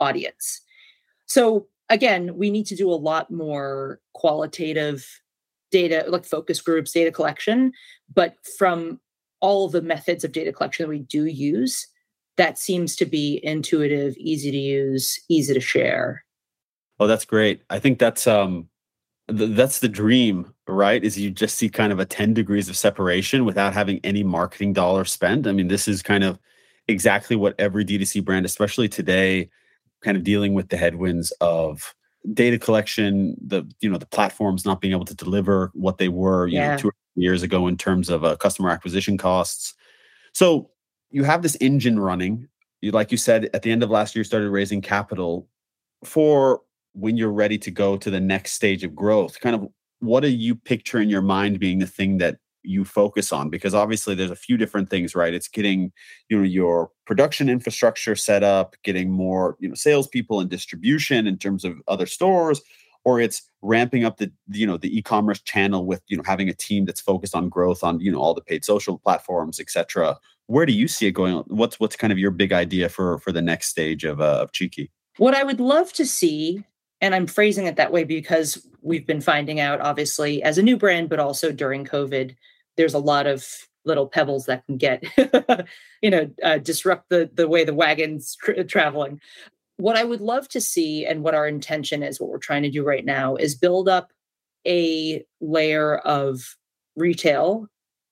[0.01, 0.61] audience.
[1.27, 5.22] So again, we need to do a lot more qualitative
[5.73, 7.73] data, like focus groups, data collection.
[8.15, 9.01] But from
[9.41, 11.89] all the methods of data collection that we do use,
[12.37, 16.25] that seems to be intuitive, easy to use, easy to share.
[17.01, 17.63] Oh, that's great.
[17.69, 18.69] I think that's um
[19.29, 21.03] th- that's the dream, right?
[21.03, 24.73] Is you just see kind of a 10 degrees of separation without having any marketing
[24.73, 25.47] dollar spent.
[25.47, 26.39] I mean, this is kind of
[26.89, 29.51] exactly what every D2C brand, especially today,
[30.03, 31.95] kind of dealing with the headwinds of
[32.33, 36.47] data collection, the you know the platforms not being able to deliver what they were
[36.47, 36.73] you yeah.
[36.73, 39.75] know two years ago in terms of uh, customer acquisition costs.
[40.33, 40.71] So
[41.11, 42.49] you have this engine running.
[42.81, 45.49] You, like you said, at the end of last year, started raising capital
[46.05, 46.63] for
[46.95, 49.39] when you're ready to go to the next stage of growth.
[49.41, 49.69] Kind of,
[50.01, 53.75] what do you picture in your mind being the thing that you focus on because
[53.75, 55.35] obviously there's a few different things right?
[55.35, 55.93] It's getting
[56.29, 61.39] you know your production infrastructure set up getting more you know salespeople and distribution in
[61.39, 62.61] terms of other stores
[63.05, 66.55] or it's ramping up the you know the e-commerce channel with you know having a
[66.55, 70.67] team that's focused on growth on you know all the paid social platforms etc where
[70.67, 71.37] do you see it going?
[71.47, 74.53] What's what's kind of your big idea for for the next stage of uh, of
[74.53, 74.91] cheeky?
[75.17, 76.65] What i would love to see
[77.01, 80.77] and i'm phrasing it that way because we've been finding out obviously as a new
[80.77, 82.35] brand but also during covid
[82.77, 83.47] there's a lot of
[83.85, 85.03] little pebbles that can get
[86.03, 89.21] you know uh, disrupt the the way the wagon's tra- traveling.
[89.79, 92.71] What i would love to see and what our intention is what we're trying to
[92.71, 94.13] do right now is build up
[94.67, 96.57] a layer of
[96.95, 97.67] retail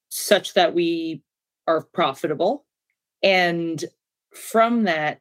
[0.09, 1.23] such that we
[1.69, 2.65] are profitable.
[3.23, 3.85] And
[4.35, 5.21] from that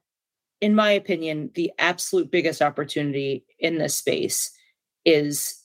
[0.62, 4.52] in my opinion the absolute biggest opportunity in this space
[5.06, 5.63] is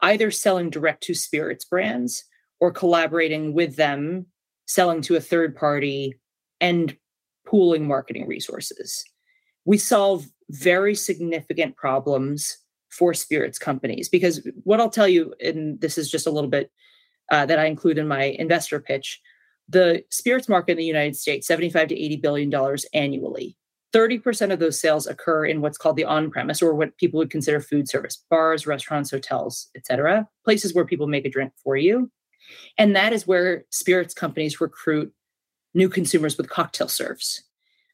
[0.00, 2.24] either selling direct to spirits brands
[2.64, 4.24] or collaborating with them,
[4.66, 6.18] selling to a third party,
[6.62, 6.96] and
[7.46, 9.04] pooling marketing resources.
[9.66, 12.56] We solve very significant problems
[12.88, 16.70] for spirits companies because what I'll tell you, and this is just a little bit
[17.30, 19.20] uh, that I include in my investor pitch,
[19.68, 23.58] the spirits market in the United States, 75 to 80 billion dollars annually.
[23.92, 27.60] 30% of those sales occur in what's called the on-premise or what people would consider
[27.60, 32.10] food service, bars, restaurants, hotels, etc., places where people make a drink for you.
[32.78, 35.12] And that is where spirits companies recruit
[35.74, 37.42] new consumers with cocktail serves.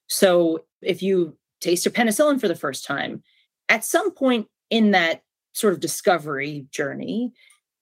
[0.07, 3.23] So if you taste a penicillin for the first time,
[3.69, 7.33] at some point in that sort of discovery journey,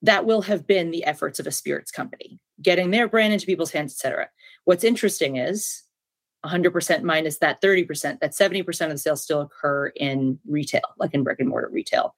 [0.03, 3.73] that will have been the efforts of a spirits company, getting their brand into people's
[3.73, 4.29] hands, et cetera.
[4.65, 5.83] What's interesting is
[6.45, 11.25] 100% minus that 30%, that 70% of the sales still occur in retail, like in
[11.25, 12.15] brick and mortar retail.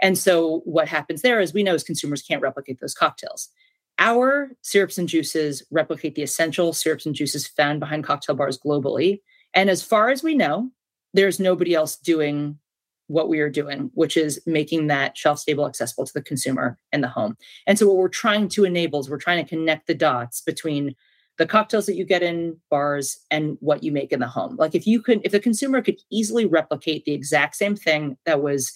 [0.00, 3.50] And so what happens there is we know as consumers can't replicate those cocktails.
[3.98, 9.20] Our syrups and juices replicate the essential syrups and juices found behind cocktail bars globally.
[9.54, 10.70] And as far as we know,
[11.14, 12.58] there's nobody else doing
[13.08, 17.00] what we are doing, which is making that shelf stable accessible to the consumer in
[17.00, 17.36] the home.
[17.66, 20.94] And so, what we're trying to enable is we're trying to connect the dots between
[21.38, 24.56] the cocktails that you get in bars and what you make in the home.
[24.56, 28.42] Like, if you could, if the consumer could easily replicate the exact same thing that
[28.42, 28.72] was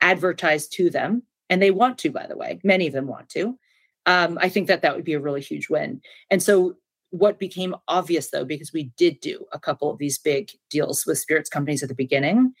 [0.00, 3.58] advertised to them, and they want to, by the way, many of them want to,
[4.06, 6.00] um, I think that that would be a really huge win.
[6.30, 6.74] And so,
[7.10, 11.18] what became obvious though, because we did do a couple of these big deals with
[11.18, 12.52] spirits companies at the beginning,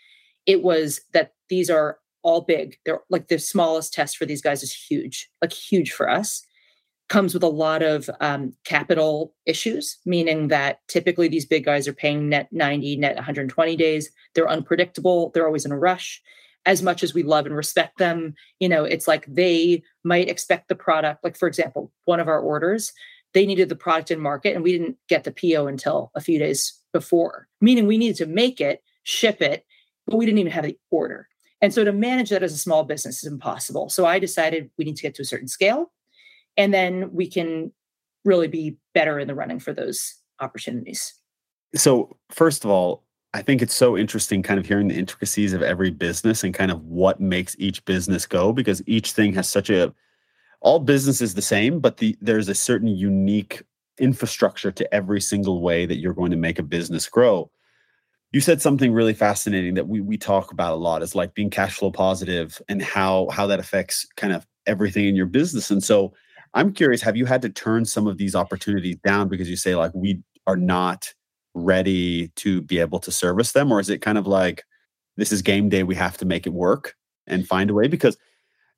[0.46, 2.76] it was that these are all big.
[2.84, 6.42] They're like the smallest test for these guys is huge, like huge for us.
[7.08, 11.92] Comes with a lot of um, capital issues, meaning that typically these big guys are
[11.92, 14.10] paying net 90, net 120 days.
[14.34, 15.30] They're unpredictable.
[15.34, 16.22] They're always in a rush.
[16.66, 20.68] As much as we love and respect them, you know, it's like they might expect
[20.68, 21.24] the product.
[21.24, 22.92] Like, for example, one of our orders,
[23.34, 26.38] they needed the product in market and we didn't get the PO until a few
[26.38, 29.64] days before, meaning we needed to make it, ship it,
[30.06, 31.28] but we didn't even have the order.
[31.60, 33.88] And so to manage that as a small business is impossible.
[33.88, 35.92] So I decided we need to get to a certain scale
[36.56, 37.72] and then we can
[38.24, 41.14] really be better in the running for those opportunities.
[41.74, 45.62] So, first of all, I think it's so interesting kind of hearing the intricacies of
[45.62, 49.70] every business and kind of what makes each business go because each thing has such
[49.70, 49.94] a
[50.60, 53.62] all business is the same, but the there's a certain unique
[53.98, 57.50] infrastructure to every single way that you're going to make a business grow.
[58.32, 61.50] You said something really fascinating that we we talk about a lot is like being
[61.50, 65.70] cash flow positive and how how that affects kind of everything in your business.
[65.70, 66.12] And so
[66.54, 69.74] I'm curious, have you had to turn some of these opportunities down because you say
[69.74, 71.12] like we are not
[71.54, 73.72] ready to be able to service them?
[73.72, 74.64] Or is it kind of like,
[75.16, 76.94] this is game day, we have to make it work
[77.26, 77.88] and find a way?
[77.88, 78.16] Because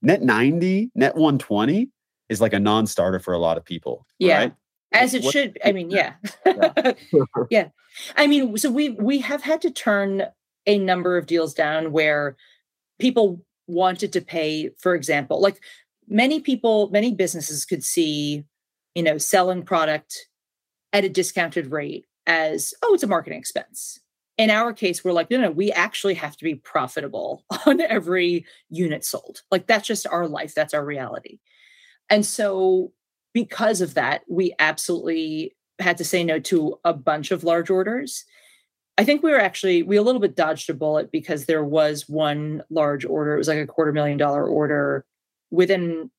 [0.02, 1.88] net 90, net 120
[2.28, 4.06] is like a non starter for a lot of people.
[4.18, 4.38] Yeah.
[4.38, 4.54] Right?
[4.92, 5.58] As it what, should.
[5.64, 6.14] I mean, yeah.
[6.46, 6.92] Yeah.
[7.50, 7.68] yeah.
[8.16, 10.24] I mean, so we we have had to turn
[10.66, 12.36] a number of deals down where
[12.98, 15.60] people wanted to pay, for example, like
[16.08, 18.44] many people, many businesses could see,
[18.94, 20.28] you know, selling product
[20.92, 24.00] at a discounted rate as, oh, it's a marketing expense.
[24.36, 28.46] In our case, we're like, no, no, we actually have to be profitable on every
[28.68, 29.42] unit sold.
[29.50, 31.38] Like that's just our life, that's our reality.
[32.10, 32.92] And so,
[33.32, 38.24] because of that, we absolutely had to say no to a bunch of large orders.
[38.96, 42.08] I think we were actually we a little bit dodged a bullet because there was
[42.08, 43.34] one large order.
[43.34, 45.04] It was like a quarter million dollar order
[45.50, 46.10] within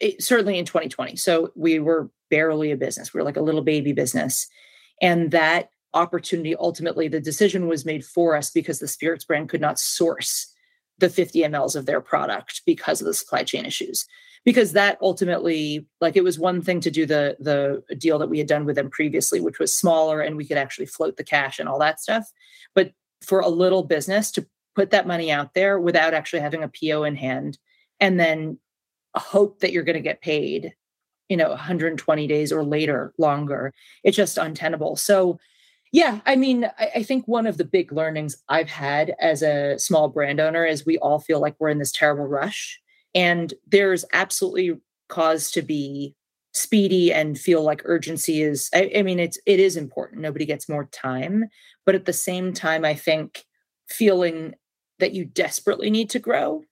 [0.00, 1.16] it, certainly in 2020.
[1.16, 3.14] So we were barely a business.
[3.14, 4.48] We were like a little baby business.
[5.00, 9.60] And that opportunity, ultimately, the decision was made for us because the spirits brand could
[9.60, 10.52] not source
[10.98, 14.06] the 50 mLs of their product because of the supply chain issues.
[14.44, 18.38] Because that ultimately, like it was one thing to do the the deal that we
[18.38, 21.58] had done with them previously, which was smaller and we could actually float the cash
[21.58, 22.30] and all that stuff.
[22.74, 26.70] But for a little business to put that money out there without actually having a
[26.70, 27.58] PO in hand
[27.98, 28.58] and then
[29.16, 30.74] hope that you're going to get paid
[31.28, 33.72] you know 120 days or later longer.
[34.04, 34.96] It's just untenable.
[34.96, 35.38] So
[35.92, 39.78] yeah i mean I, I, think one of the big learnings i've had as a
[39.78, 42.80] small brand owner is we all feel like we're in this terrible rush
[43.14, 46.14] and there's absolutely cause to be
[46.52, 50.22] speedy and feel like urgency is I, I mean it's it is important.
[50.22, 51.46] Nobody gets more time
[51.84, 53.44] but at the same time i think
[53.88, 54.54] feeling
[54.98, 56.62] that you desperately need to grow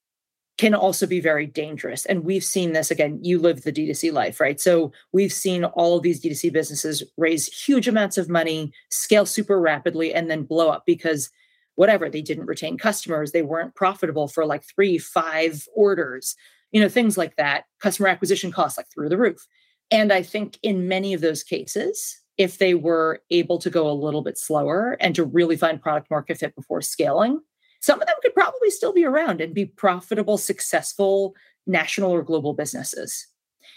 [0.57, 2.07] can also be very dangerous.
[2.07, 4.61] And we've seen this again, you live the D2C life, right?
[4.61, 9.61] So we've seen all of these D2C businesses raise huge amounts of money, scale super
[9.61, 11.31] rapidly, and then blow up because
[11.75, 16.37] whatever, they didn't retain customers, they weren't profitable for like three, five orders,
[16.71, 17.65] you know, things like that.
[17.81, 19.47] Customer acquisition costs like through the roof.
[19.91, 23.93] And I think in many of those cases, if they were able to go a
[23.93, 27.41] little bit slower and to really find product market fit before scaling,
[27.85, 31.35] some of them could probably still be around and be profitable, successful
[31.67, 33.27] national or global businesses.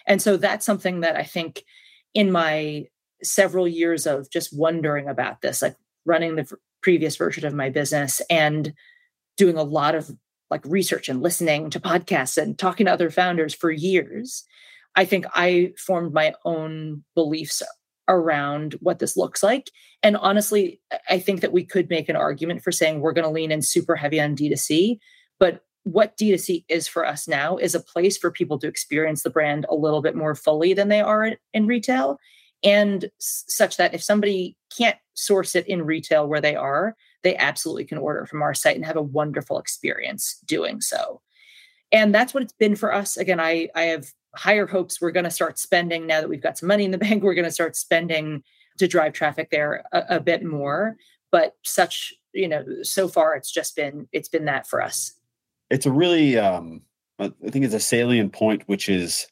[0.05, 1.65] And so that's something that I think
[2.13, 2.85] in my
[3.21, 6.49] several years of just wondering about this, like running the
[6.81, 8.73] previous version of my business and
[9.35, 10.09] doing a lot of
[10.49, 14.45] like research and listening to podcasts and talking to other founders for years,
[14.95, 17.61] I think I formed my own beliefs
[18.07, 19.71] around what this looks like.
[20.03, 23.31] And honestly, I think that we could make an argument for saying we're going to
[23.31, 24.99] lean in super heavy on D2C.
[25.39, 29.29] But what D2C is for us now is a place for people to experience the
[29.29, 32.19] brand a little bit more fully than they are in retail.
[32.63, 37.85] And such that if somebody can't source it in retail where they are, they absolutely
[37.85, 41.21] can order from our site and have a wonderful experience doing so.
[41.91, 43.17] And that's what it's been for us.
[43.17, 46.57] Again, I, I have higher hopes we're going to start spending now that we've got
[46.57, 48.43] some money in the bank we're going to start spending
[48.77, 50.95] to drive traffic there a, a, bit more
[51.31, 55.13] but such you know so far it's just been it's been that for us
[55.71, 56.81] it's a really um
[57.19, 59.27] i think it's a salient point which is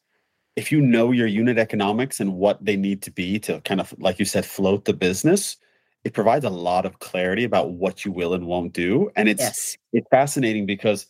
[0.56, 3.94] if you know your unit economics and what they need to be to kind of
[4.00, 5.58] like you said float the business
[6.04, 9.42] it provides a lot of clarity about what you will and won't do and it's
[9.42, 9.78] yes.
[9.94, 11.06] it's fascinating because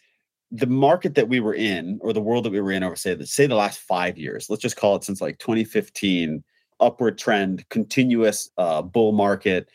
[0.56, 3.14] the market that we were in or the world that we were in over say
[3.14, 6.44] the say the last five years let's just call it since like 2015
[6.80, 9.68] upward trend continuous uh, bull market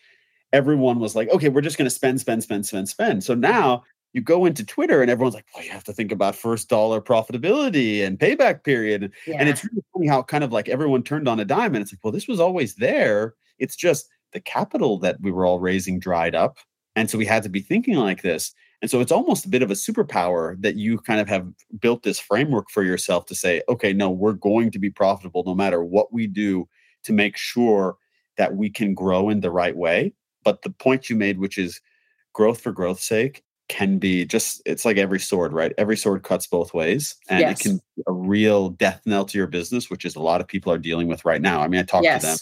[0.52, 3.24] everyone was like okay we're just going to spend spend spend spend spend.
[3.24, 6.34] So now you go into twitter and everyone's like well you have to think about
[6.34, 9.12] first dollar profitability and payback period.
[9.26, 9.36] Yeah.
[9.38, 11.92] and it's really funny how kind of like everyone turned on a dime and it's
[11.92, 13.34] like well this was always there.
[13.58, 16.58] It's just the capital that we were all raising dried up.
[16.96, 19.62] And so we had to be thinking like this And so it's almost a bit
[19.62, 21.46] of a superpower that you kind of have
[21.78, 25.54] built this framework for yourself to say, okay, no, we're going to be profitable no
[25.54, 26.66] matter what we do
[27.04, 27.96] to make sure
[28.38, 30.14] that we can grow in the right way.
[30.44, 31.80] But the point you made, which is
[32.32, 35.72] growth for growth's sake, can be just it's like every sword, right?
[35.78, 37.14] Every sword cuts both ways.
[37.28, 37.60] And yes.
[37.60, 40.48] it can be a real death knell to your business, which is a lot of
[40.48, 41.60] people are dealing with right now.
[41.60, 42.22] I mean, I talk yes.
[42.22, 42.36] to them.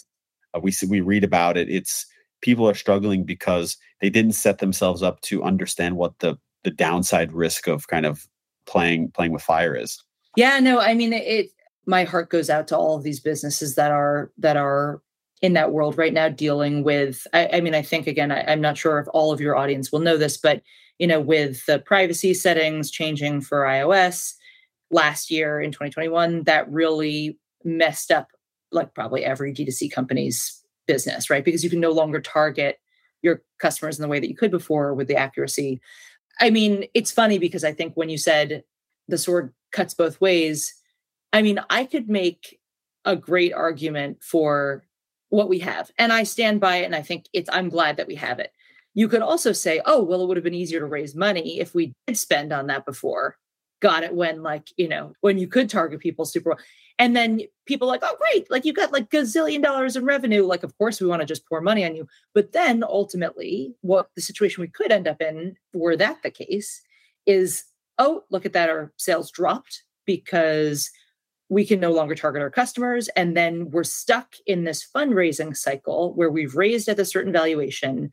[0.55, 1.69] Uh, we we read about it.
[1.69, 2.07] It's
[2.41, 7.33] people are struggling because they didn't set themselves up to understand what the the downside
[7.33, 8.27] risk of kind of
[8.67, 10.03] playing playing with fire is.
[10.37, 11.51] Yeah, no, I mean it
[11.87, 15.01] my heart goes out to all of these businesses that are that are
[15.41, 18.61] in that world right now dealing with I, I mean I think again I, I'm
[18.61, 20.63] not sure if all of your audience will know this, but
[20.99, 24.35] you know, with the privacy settings changing for iOS
[24.91, 28.29] last year in 2021, that really messed up
[28.73, 31.45] like probably every D2C company's business, right?
[31.45, 32.81] Because you can no longer target
[33.23, 35.81] your customers in the way that you could before with the accuracy.
[36.41, 38.65] I mean, it's funny because I think when you said
[39.07, 40.75] the sword cuts both ways,
[41.33, 42.59] I mean, I could make
[43.05, 44.85] a great argument for
[45.31, 45.91] what we have.
[45.99, 48.53] And I stand by it and I think it's I'm glad that we have it.
[48.95, 51.75] You could also say, oh, well, it would have been easier to raise money if
[51.75, 53.37] we did spend on that before.
[53.81, 56.59] Got it when like, you know, when you could target people super well.
[56.99, 58.51] And then people like, oh, great.
[58.51, 60.45] Like you got like gazillion dollars in revenue.
[60.45, 62.07] Like, of course, we want to just pour money on you.
[62.35, 66.83] But then ultimately, what the situation we could end up in, were that the case,
[67.25, 67.65] is
[67.99, 70.91] oh, look at that, our sales dropped because
[71.49, 73.09] we can no longer target our customers.
[73.17, 78.13] And then we're stuck in this fundraising cycle where we've raised at a certain valuation.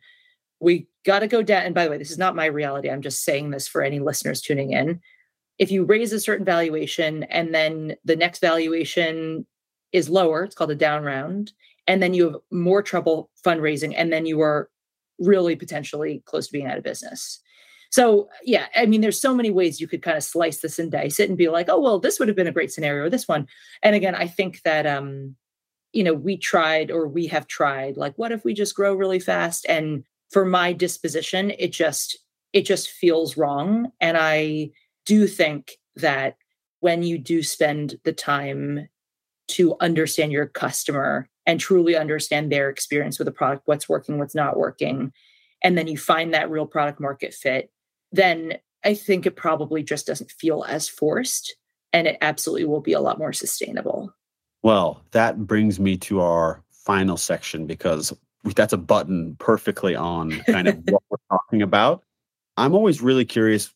[0.59, 1.63] We got to go down.
[1.63, 2.89] And by the way, this is not my reality.
[2.89, 5.01] I'm just saying this for any listeners tuning in
[5.57, 9.45] if you raise a certain valuation and then the next valuation
[9.91, 11.53] is lower, it's called a down round,
[11.87, 14.69] and then you have more trouble fundraising, and then you are
[15.19, 17.39] really potentially close to being out of business.
[17.91, 20.91] So, yeah, I mean, there's so many ways you could kind of slice this and
[20.91, 23.27] dice it and be like, oh, well, this would have been a great scenario, this
[23.27, 23.47] one.
[23.81, 25.35] And again, I think that, um,
[25.93, 29.19] you know, we tried or we have tried, like, what if we just grow really
[29.19, 29.65] fast?
[29.69, 32.17] And for my disposition, it just,
[32.51, 33.91] it just feels wrong.
[34.01, 34.71] And I,
[35.05, 36.35] do think that
[36.79, 38.87] when you do spend the time
[39.47, 44.35] to understand your customer and truly understand their experience with the product, what's working, what's
[44.35, 45.11] not working,
[45.63, 47.71] and then you find that real product market fit,
[48.11, 51.55] then I think it probably just doesn't feel as forced
[51.91, 54.13] and it absolutely will be a lot more sustainable.
[54.63, 58.13] Well, that brings me to our final section because
[58.55, 62.03] that's a button perfectly on kind of what we're talking about.
[62.57, 63.73] I'm always really curious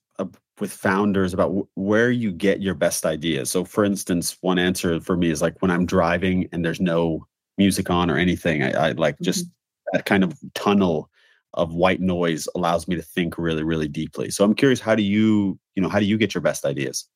[0.60, 3.50] with founders about w- where you get your best ideas.
[3.50, 7.26] So, for instance, one answer for me is like when I'm driving and there's no
[7.58, 9.26] music on or anything, I, I like mm-hmm.
[9.26, 9.48] just
[9.92, 11.10] that kind of tunnel
[11.56, 14.30] of white noise allows me to think really, really deeply.
[14.30, 17.08] So, I'm curious, how do you, you know, how do you get your best ideas?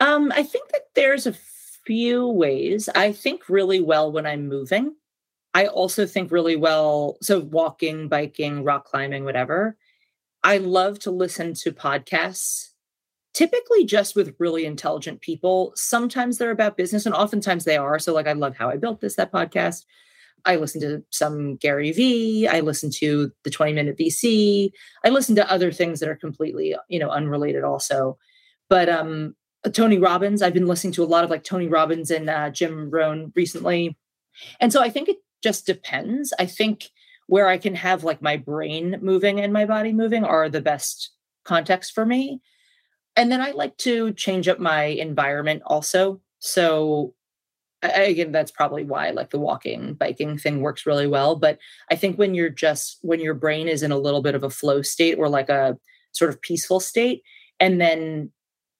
[0.00, 1.34] Um, I think that there's a
[1.84, 2.88] few ways.
[2.94, 4.94] I think really well when I'm moving.
[5.54, 7.16] I also think really well.
[7.22, 9.76] So, walking, biking, rock climbing, whatever.
[10.44, 12.68] I love to listen to podcasts
[13.38, 15.72] typically just with really intelligent people.
[15.76, 18.00] Sometimes they're about business, and oftentimes they are.
[18.00, 19.84] So, like, I love how I built this, that podcast.
[20.44, 22.48] I listen to some Gary Vee.
[22.48, 24.70] I listen to the 20 minute VC.
[25.04, 28.18] I listen to other things that are completely, you know, unrelated also.
[28.68, 29.34] But um
[29.72, 32.88] Tony Robbins, I've been listening to a lot of like Tony Robbins and uh, Jim
[32.90, 33.98] Rohn recently.
[34.60, 36.32] And so I think it just depends.
[36.38, 36.90] I think
[37.26, 41.10] where I can have like my brain moving and my body moving are the best
[41.44, 42.40] context for me
[43.18, 46.20] and then I like to change up my environment also.
[46.38, 47.14] So
[47.82, 51.34] again, that's probably why like the walking, biking thing works really well.
[51.34, 51.58] But
[51.90, 54.50] I think when you're just when your brain is in a little bit of a
[54.50, 55.76] flow state or like a
[56.12, 57.22] sort of peaceful state,
[57.58, 58.30] and then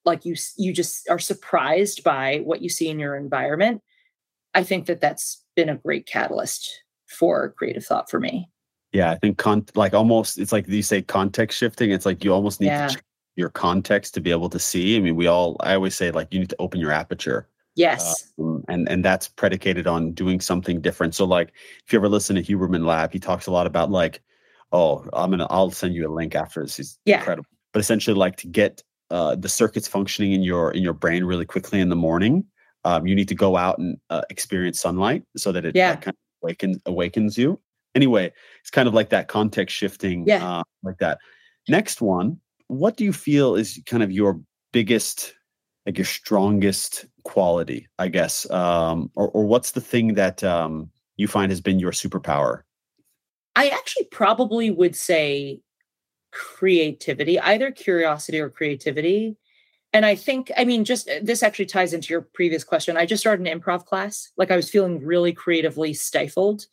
[0.05, 3.83] like you you just are surprised by what you see in your environment,
[4.55, 8.49] I think that that's been a great catalyst for creative thought for me.
[8.93, 11.91] Yeah, I think con- like almost it's like you say context shifting.
[11.91, 12.87] It's like you almost need yeah.
[12.87, 13.03] to
[13.39, 14.97] your context to be able to see.
[14.97, 17.49] I mean, we all I always say like you need to open your aperture.
[17.77, 18.33] Yes.
[18.41, 21.15] Um, and and that's predicated on doing something different.
[21.15, 21.53] So like
[21.87, 24.21] if you ever listen to Huberman Lab, he talks a lot about like,
[24.73, 26.77] oh, I'm gonna I'll send you a link after this.
[26.77, 27.19] He's yeah.
[27.19, 27.49] incredible.
[27.73, 31.47] But essentially like to get uh, the circuits functioning in your in your brain really
[31.47, 32.45] quickly in the morning,
[32.85, 35.95] um, you need to go out and uh, experience sunlight so that it yeah.
[35.95, 37.61] kind of awakens awakens you.
[37.95, 40.59] Anyway, it's kind of like that context shifting, yeah.
[40.59, 41.19] Uh, like that.
[41.69, 44.41] Next one what do you feel is kind of your
[44.73, 45.35] biggest
[45.87, 51.27] like your strongest quality i guess um, or, or what's the thing that um, you
[51.27, 52.63] find has been your superpower
[53.57, 55.61] i actually probably would say
[56.33, 59.37] creativity, either curiosity or creativity.
[59.93, 62.97] And I think, I mean, just uh, this actually ties into your previous question.
[62.97, 64.31] I just started an improv class.
[64.37, 66.67] Like I was feeling really creatively stifled.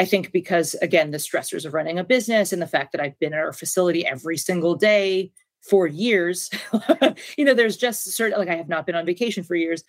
[0.00, 3.18] I think because, again, the stressors of running a business and the fact that I've
[3.18, 5.30] been at our facility every single day
[5.60, 6.48] for years,
[7.36, 9.84] you know, there's just certain, like I have not been on vacation for years.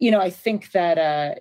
[0.00, 1.36] You know, I think that uh,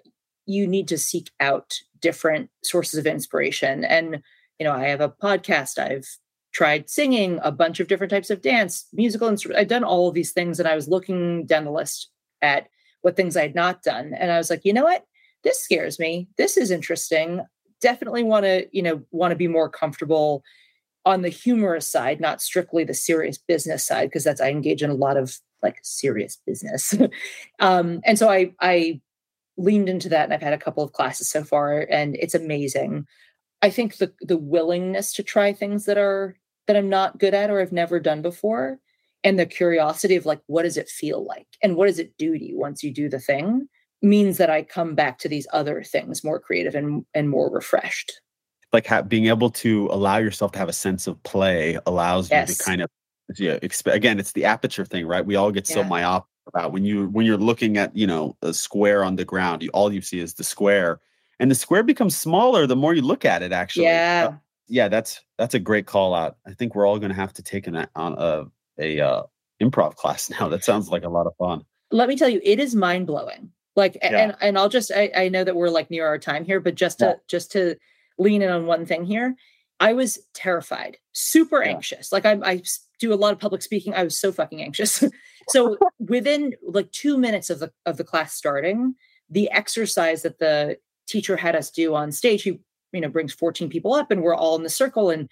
[0.45, 3.83] you need to seek out different sources of inspiration.
[3.83, 4.21] And,
[4.59, 6.07] you know, I have a podcast, I've
[6.51, 9.59] tried singing a bunch of different types of dance, musical instruments.
[9.59, 12.11] I'd done all of these things, and I was looking down the list
[12.43, 12.67] at
[13.01, 15.03] what things I had not done, and I was like, you know what,
[15.43, 16.27] this scares me.
[16.37, 17.41] This is interesting.
[17.83, 20.41] Definitely want to, you know, want to be more comfortable
[21.05, 24.89] on the humorous side, not strictly the serious business side, because that's I engage in
[24.89, 26.95] a lot of like serious business.
[27.59, 29.01] um, and so I I
[29.57, 33.05] leaned into that, and I've had a couple of classes so far, and it's amazing.
[33.61, 37.49] I think the the willingness to try things that are that I'm not good at
[37.49, 38.79] or i've never done before.
[39.25, 41.47] And the curiosity of like, what does it feel like?
[41.61, 43.67] And what does it do to you once you do the thing
[44.03, 48.21] means that I come back to these other things more creative and, and more refreshed.
[48.71, 52.49] Like ha- being able to allow yourself to have a sense of play allows yes.
[52.49, 52.89] you to kind of,
[53.37, 55.25] yeah, exp- again, it's the aperture thing, right?
[55.25, 55.87] We all get so yeah.
[55.87, 59.63] myopic about when you when you're looking at you know a square on the ground,
[59.63, 60.99] you, all you see is the square,
[61.39, 63.51] and the square becomes smaller the more you look at it.
[63.53, 64.27] Actually, yeah.
[64.29, 64.37] Uh,
[64.67, 66.37] yeah, that's that's a great call out.
[66.45, 68.45] I think we're all going to have to take an on a
[68.79, 69.23] a uh,
[69.61, 70.49] improv class now.
[70.49, 71.63] That sounds like a lot of fun.
[71.91, 73.51] Let me tell you, it is mind blowing.
[73.75, 74.17] Like, yeah.
[74.17, 76.75] and and I'll just I, I know that we're like near our time here, but
[76.75, 77.13] just to yeah.
[77.27, 77.75] just to
[78.19, 79.35] lean in on one thing here,
[79.79, 81.71] I was terrified, super yeah.
[81.71, 82.11] anxious.
[82.11, 82.61] Like I I
[82.99, 83.93] do a lot of public speaking.
[83.93, 85.03] I was so fucking anxious.
[85.49, 88.95] so within like two minutes of the of the class starting,
[89.29, 92.59] the exercise that the teacher had us do on stage, he
[92.93, 95.27] you know brings 14 people up and we're all in the circle and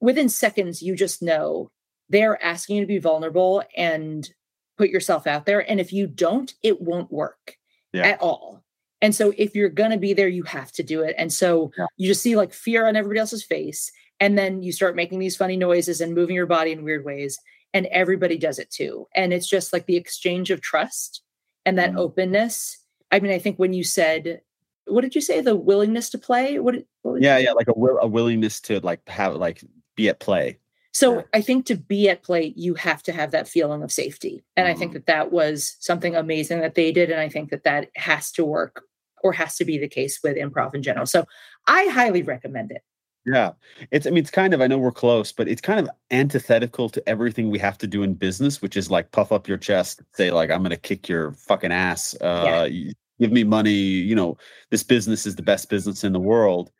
[0.00, 1.70] within seconds you just know
[2.08, 4.30] they're asking you to be vulnerable and
[4.76, 7.58] put yourself out there and if you don't it won't work
[7.92, 8.06] yeah.
[8.06, 8.62] at all
[9.00, 11.70] and so if you're going to be there you have to do it and so
[11.76, 11.86] yeah.
[11.96, 13.90] you just see like fear on everybody else's face
[14.20, 17.38] and then you start making these funny noises and moving your body in weird ways
[17.74, 21.22] and everybody does it too and it's just like the exchange of trust
[21.64, 21.98] and that mm.
[21.98, 22.78] openness
[23.10, 24.40] i mean i think when you said
[24.86, 25.40] what did you say?
[25.40, 26.58] The willingness to play?
[26.58, 26.76] What?
[27.02, 29.62] what yeah, yeah, like a a willingness to like have like
[29.96, 30.58] be at play.
[30.92, 31.22] So yeah.
[31.34, 34.66] I think to be at play, you have to have that feeling of safety, and
[34.66, 34.76] mm-hmm.
[34.76, 34.98] I think mm-hmm.
[34.98, 38.44] that that was something amazing that they did, and I think that that has to
[38.44, 38.84] work
[39.22, 41.06] or has to be the case with improv in general.
[41.06, 41.24] So
[41.66, 42.82] I highly recommend it.
[43.24, 43.52] Yeah.
[43.92, 46.88] It's I mean it's kind of I know we're close, but it's kind of antithetical
[46.88, 50.02] to everything we have to do in business, which is like puff up your chest,
[50.12, 52.16] say like I'm going to kick your fucking ass.
[52.20, 54.36] Uh yeah give me money you know
[54.70, 56.72] this business is the best business in the world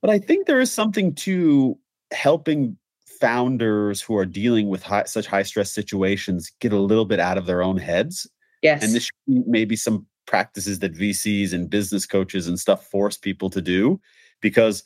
[0.00, 1.78] but i think there is something to
[2.10, 2.76] helping
[3.20, 7.38] founders who are dealing with high, such high stress situations get a little bit out
[7.38, 8.28] of their own heads.
[8.62, 8.82] Yes.
[8.82, 13.60] and this maybe some practices that vcs and business coaches and stuff force people to
[13.60, 14.00] do
[14.40, 14.84] because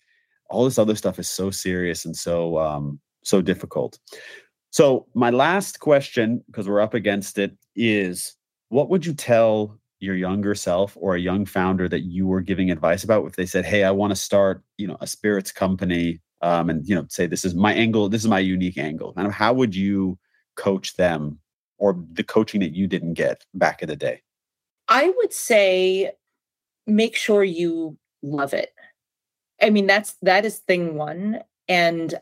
[0.50, 3.98] all this other stuff is so serious and so um so difficult.
[4.70, 8.34] So my last question because we're up against it is
[8.68, 12.70] what would you tell your younger self or a young founder that you were giving
[12.70, 16.20] advice about if they said hey i want to start you know a spirits company
[16.40, 19.12] um, and you know say this is my angle this is my unique angle.
[19.12, 20.18] Kind of how would you
[20.56, 21.38] coach them
[21.78, 24.22] or the coaching that you didn't get back in the day?
[24.88, 26.12] I would say
[26.86, 28.72] make sure you love it.
[29.60, 32.14] I mean that's that is thing one and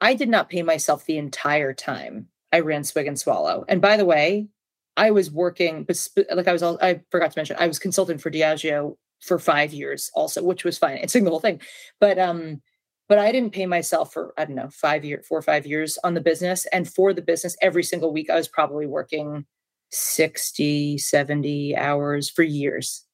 [0.00, 3.64] i did not pay myself the entire time i ran swig and swallow.
[3.68, 4.48] And by the way
[4.96, 5.86] I was working,
[6.32, 9.72] like I was, all, I forgot to mention, I was consultant for Diageo for five
[9.72, 10.98] years also, which was fine.
[10.98, 11.60] It's the whole thing,
[12.00, 12.62] but um,
[13.08, 15.98] but I didn't pay myself for I don't know five year, four or five years
[16.04, 19.46] on the business, and for the business every single week I was probably working
[19.90, 23.04] 60, 70 hours for years.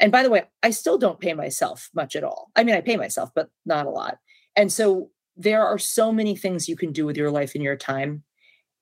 [0.00, 2.50] And by the way, I still don't pay myself much at all.
[2.56, 4.18] I mean, I pay myself, but not a lot.
[4.56, 7.76] And so there are so many things you can do with your life and your
[7.76, 8.24] time.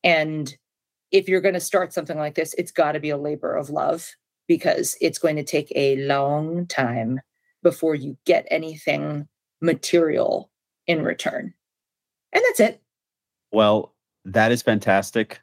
[0.04, 0.54] And
[1.10, 3.70] if you're going to start something like this, it's got to be a labor of
[3.70, 4.08] love
[4.46, 7.20] because it's going to take a long time
[7.62, 9.28] before you get anything
[9.60, 10.50] material
[10.86, 11.54] in return.
[12.32, 12.82] And that's it.
[13.52, 13.94] Well,
[14.24, 15.40] that is fantastic.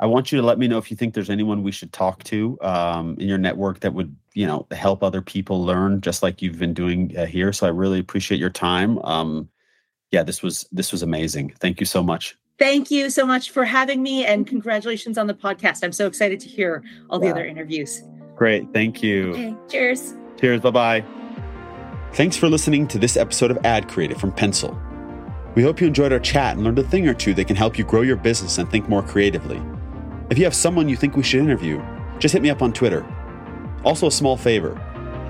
[0.00, 2.24] I want you to let me know if you think there's anyone we should talk
[2.24, 6.40] to um, in your network that would, you know, help other people learn, just like
[6.40, 7.52] you've been doing uh, here.
[7.52, 8.98] So I really appreciate your time.
[9.00, 9.50] Um,
[10.10, 11.52] yeah, this was this was amazing.
[11.60, 12.36] Thank you so much.
[12.58, 15.84] Thank you so much for having me and congratulations on the podcast.
[15.84, 18.02] I'm so excited to hear all the other interviews.
[18.36, 18.72] Great.
[18.72, 19.30] Thank you.
[19.32, 19.56] Okay.
[19.68, 20.14] Cheers.
[20.38, 20.60] Cheers.
[20.60, 21.29] Bye bye.
[22.12, 24.76] Thanks for listening to this episode of Ad Creative from Pencil.
[25.54, 27.78] We hope you enjoyed our chat and learned a thing or two that can help
[27.78, 29.62] you grow your business and think more creatively.
[30.28, 31.80] If you have someone you think we should interview,
[32.18, 33.06] just hit me up on Twitter.
[33.84, 34.80] Also, a small favor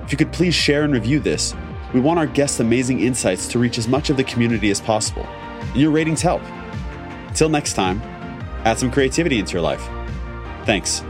[0.03, 1.53] if you could please share and review this,
[1.93, 5.25] we want our guests' amazing insights to reach as much of the community as possible.
[5.61, 6.41] And your ratings help.
[7.27, 8.01] Until next time,
[8.65, 9.87] add some creativity into your life.
[10.65, 11.03] Thanks.